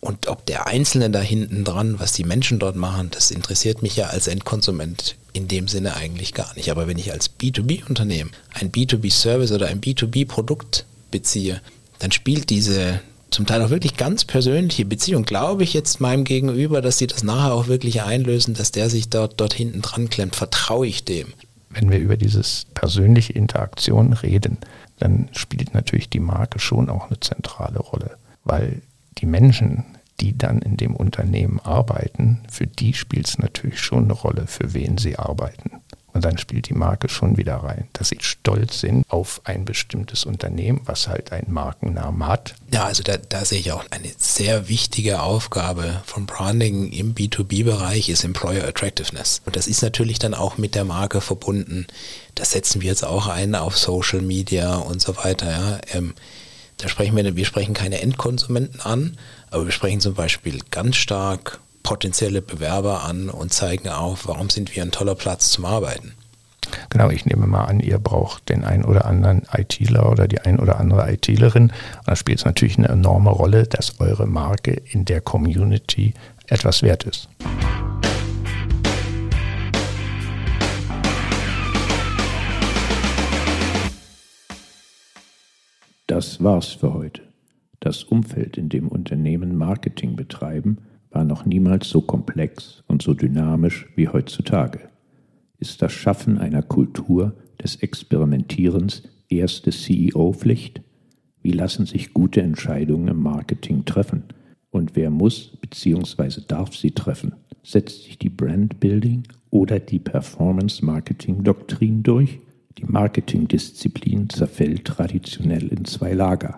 Und 0.00 0.28
ob 0.28 0.44
der 0.46 0.66
Einzelne 0.66 1.10
da 1.10 1.20
hinten 1.20 1.64
dran, 1.64 1.98
was 1.98 2.12
die 2.12 2.24
Menschen 2.24 2.58
dort 2.58 2.76
machen, 2.76 3.10
das 3.10 3.30
interessiert 3.30 3.82
mich 3.82 3.96
ja 3.96 4.06
als 4.06 4.26
Endkonsument 4.26 5.16
in 5.32 5.48
dem 5.48 5.68
Sinne 5.68 5.96
eigentlich 5.96 6.34
gar 6.34 6.54
nicht. 6.54 6.70
Aber 6.70 6.86
wenn 6.86 6.98
ich 6.98 7.12
als 7.12 7.30
B2B-Unternehmen 7.38 8.30
ein 8.52 8.70
B2B-Service 8.70 9.52
oder 9.52 9.68
ein 9.68 9.80
B2B-Produkt 9.80 10.84
beziehe, 11.10 11.60
dann 11.98 12.12
spielt 12.12 12.50
diese 12.50 13.00
zum 13.30 13.46
Teil 13.46 13.62
auch 13.62 13.70
wirklich 13.70 13.96
ganz 13.96 14.24
persönliche 14.24 14.84
Beziehung, 14.84 15.24
glaube 15.24 15.64
ich 15.64 15.74
jetzt 15.74 16.00
meinem 16.00 16.24
Gegenüber, 16.24 16.80
dass 16.80 16.98
sie 16.98 17.06
das 17.06 17.22
nachher 17.22 17.52
auch 17.52 17.66
wirklich 17.66 18.02
einlösen, 18.02 18.54
dass 18.54 18.72
der 18.72 18.88
sich 18.88 19.08
dort, 19.08 19.40
dort 19.40 19.54
hinten 19.54 19.82
dran 19.82 20.08
klemmt, 20.08 20.36
vertraue 20.36 20.86
ich 20.86 21.04
dem. 21.04 21.32
Wenn 21.70 21.90
wir 21.90 21.98
über 21.98 22.16
dieses 22.16 22.66
persönliche 22.74 23.32
Interaktion 23.32 24.12
reden, 24.12 24.58
dann 24.98 25.28
spielt 25.32 25.74
natürlich 25.74 26.08
die 26.08 26.20
Marke 26.20 26.58
schon 26.58 26.88
auch 26.88 27.08
eine 27.08 27.20
zentrale 27.20 27.80
Rolle, 27.80 28.16
weil 28.44 28.80
die 29.18 29.26
Menschen, 29.26 29.84
die 30.20 30.38
dann 30.38 30.60
in 30.60 30.76
dem 30.76 30.96
Unternehmen 30.96 31.60
arbeiten, 31.60 32.40
für 32.50 32.66
die 32.66 32.94
spielt 32.94 33.26
es 33.28 33.38
natürlich 33.38 33.80
schon 33.80 34.04
eine 34.04 34.14
Rolle, 34.14 34.46
für 34.46 34.72
wen 34.72 34.96
sie 34.96 35.18
arbeiten. 35.18 35.82
Und 36.16 36.24
dann 36.24 36.38
spielt 36.38 36.70
die 36.70 36.74
Marke 36.74 37.10
schon 37.10 37.36
wieder 37.36 37.56
rein, 37.56 37.88
dass 37.92 38.08
sie 38.08 38.16
stolz 38.22 38.80
sind 38.80 39.04
auf 39.10 39.42
ein 39.44 39.66
bestimmtes 39.66 40.24
Unternehmen, 40.24 40.80
was 40.86 41.08
halt 41.08 41.30
einen 41.30 41.52
Markennamen 41.52 42.26
hat. 42.26 42.54
Ja, 42.72 42.84
also 42.86 43.02
da, 43.02 43.18
da 43.18 43.44
sehe 43.44 43.60
ich 43.60 43.70
auch 43.70 43.84
eine 43.90 44.10
sehr 44.16 44.70
wichtige 44.70 45.20
Aufgabe 45.20 46.00
von 46.06 46.24
Branding 46.24 46.90
im 46.90 47.14
B2B-Bereich 47.14 48.08
ist 48.08 48.24
Employer 48.24 48.66
Attractiveness. 48.66 49.42
Und 49.44 49.56
das 49.56 49.66
ist 49.66 49.82
natürlich 49.82 50.18
dann 50.18 50.32
auch 50.32 50.56
mit 50.56 50.74
der 50.74 50.84
Marke 50.84 51.20
verbunden. 51.20 51.86
Das 52.34 52.52
setzen 52.52 52.80
wir 52.80 52.88
jetzt 52.88 53.04
auch 53.04 53.26
ein 53.26 53.54
auf 53.54 53.76
Social 53.76 54.22
Media 54.22 54.76
und 54.76 55.02
so 55.02 55.18
weiter. 55.18 55.50
Ja. 55.50 55.80
Ähm, 55.92 56.14
da 56.78 56.88
sprechen 56.88 57.14
wir, 57.14 57.36
wir 57.36 57.44
sprechen 57.44 57.74
keine 57.74 58.00
Endkonsumenten 58.00 58.80
an, 58.80 59.18
aber 59.50 59.66
wir 59.66 59.72
sprechen 59.72 60.00
zum 60.00 60.14
Beispiel 60.14 60.60
ganz 60.70 60.96
stark 60.96 61.60
potenzielle 61.86 62.42
Bewerber 62.42 63.04
an 63.04 63.30
und 63.30 63.54
zeigen 63.54 63.88
auf, 63.88 64.26
warum 64.26 64.50
sind 64.50 64.74
wir 64.74 64.82
ein 64.82 64.90
toller 64.90 65.14
Platz 65.14 65.50
zum 65.50 65.64
Arbeiten. 65.64 66.14
Genau, 66.90 67.10
ich 67.10 67.26
nehme 67.26 67.46
mal 67.46 67.64
an, 67.64 67.78
ihr 67.78 68.00
braucht 68.00 68.48
den 68.48 68.64
einen 68.64 68.84
oder 68.84 69.04
anderen 69.04 69.46
ITler 69.56 70.10
oder 70.10 70.26
die 70.26 70.40
ein 70.40 70.58
oder 70.58 70.80
andere 70.80 71.08
ITlerin. 71.12 71.70
Und 71.70 71.72
da 72.04 72.16
spielt 72.16 72.40
es 72.40 72.44
natürlich 72.44 72.76
eine 72.76 72.88
enorme 72.88 73.30
Rolle, 73.30 73.68
dass 73.68 74.00
eure 74.00 74.26
Marke 74.26 74.72
in 74.72 75.04
der 75.04 75.20
Community 75.20 76.12
etwas 76.48 76.82
wert 76.82 77.04
ist. 77.04 77.28
Das 86.08 86.42
war's 86.42 86.66
für 86.66 86.92
heute. 86.94 87.22
Das 87.78 88.02
Umfeld, 88.02 88.56
in 88.56 88.70
dem 88.70 88.88
Unternehmen 88.88 89.56
Marketing 89.56 90.16
betreiben, 90.16 90.78
war 91.16 91.24
noch 91.24 91.46
niemals 91.46 91.88
so 91.88 92.02
komplex 92.02 92.82
und 92.88 93.00
so 93.00 93.14
dynamisch 93.14 93.86
wie 93.96 94.06
heutzutage. 94.06 94.80
Ist 95.58 95.80
das 95.80 95.92
Schaffen 95.92 96.36
einer 96.36 96.60
Kultur 96.60 97.32
des 97.62 97.76
Experimentierens 97.76 99.02
erste 99.30 99.70
CEO-Pflicht? 99.70 100.82
Wie 101.40 101.52
lassen 101.52 101.86
sich 101.86 102.12
gute 102.12 102.42
Entscheidungen 102.42 103.08
im 103.08 103.22
Marketing 103.22 103.86
treffen? 103.86 104.24
Und 104.68 104.94
wer 104.94 105.08
muss 105.08 105.56
bzw. 105.58 106.42
darf 106.46 106.76
sie 106.76 106.90
treffen? 106.90 107.34
Setzt 107.62 108.04
sich 108.04 108.18
die 108.18 108.28
Brand-Building 108.28 109.22
oder 109.48 109.80
die 109.80 110.00
Performance-Marketing-Doktrin 110.00 112.02
durch? 112.02 112.40
Die 112.76 112.84
Marketingdisziplin 112.84 114.28
zerfällt 114.28 114.84
traditionell 114.84 115.68
in 115.68 115.86
zwei 115.86 116.12
Lager, 116.12 116.56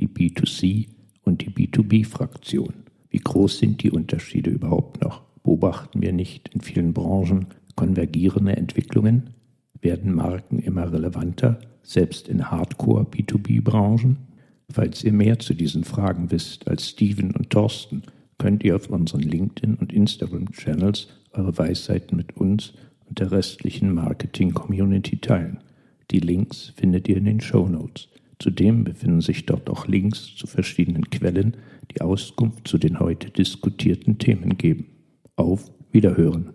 die 0.00 0.08
B2C 0.08 0.88
und 1.22 1.42
die 1.42 1.50
B2B-Fraktion. 1.50 2.81
Groß 3.32 3.60
sind 3.60 3.82
die 3.82 3.90
Unterschiede 3.90 4.50
überhaupt 4.50 5.00
noch? 5.00 5.22
Beobachten 5.42 6.02
wir 6.02 6.12
nicht 6.12 6.48
in 6.48 6.60
vielen 6.60 6.92
Branchen 6.92 7.46
konvergierende 7.76 8.54
Entwicklungen? 8.58 9.30
Werden 9.80 10.14
Marken 10.14 10.58
immer 10.58 10.92
relevanter, 10.92 11.58
selbst 11.82 12.28
in 12.28 12.50
Hardcore 12.50 13.04
B2B-Branchen? 13.04 14.18
Falls 14.68 15.02
ihr 15.02 15.14
mehr 15.14 15.38
zu 15.38 15.54
diesen 15.54 15.84
Fragen 15.84 16.30
wisst 16.30 16.68
als 16.68 16.90
Steven 16.90 17.30
und 17.30 17.48
Thorsten, 17.48 18.02
könnt 18.36 18.64
ihr 18.64 18.76
auf 18.76 18.90
unseren 18.90 19.22
LinkedIn- 19.22 19.78
und 19.78 19.94
Instagram-Channels 19.94 21.08
eure 21.32 21.56
Weisheiten 21.56 22.18
mit 22.18 22.36
uns 22.36 22.74
und 23.08 23.18
der 23.18 23.32
restlichen 23.32 23.94
Marketing-Community 23.94 25.22
teilen. 25.22 25.58
Die 26.10 26.20
Links 26.20 26.74
findet 26.76 27.08
ihr 27.08 27.16
in 27.16 27.24
den 27.24 27.40
Show 27.40 27.66
Notes. 27.66 28.08
Zudem 28.38 28.84
befinden 28.84 29.22
sich 29.22 29.46
dort 29.46 29.70
auch 29.70 29.86
Links 29.86 30.36
zu 30.36 30.46
verschiedenen 30.46 31.08
Quellen, 31.08 31.56
die 31.92 32.00
Auskunft 32.00 32.68
zu 32.68 32.78
den 32.78 33.00
heute 33.00 33.30
diskutierten 33.30 34.18
Themen 34.18 34.56
geben. 34.56 34.86
Auf 35.36 35.70
Wiederhören. 35.90 36.54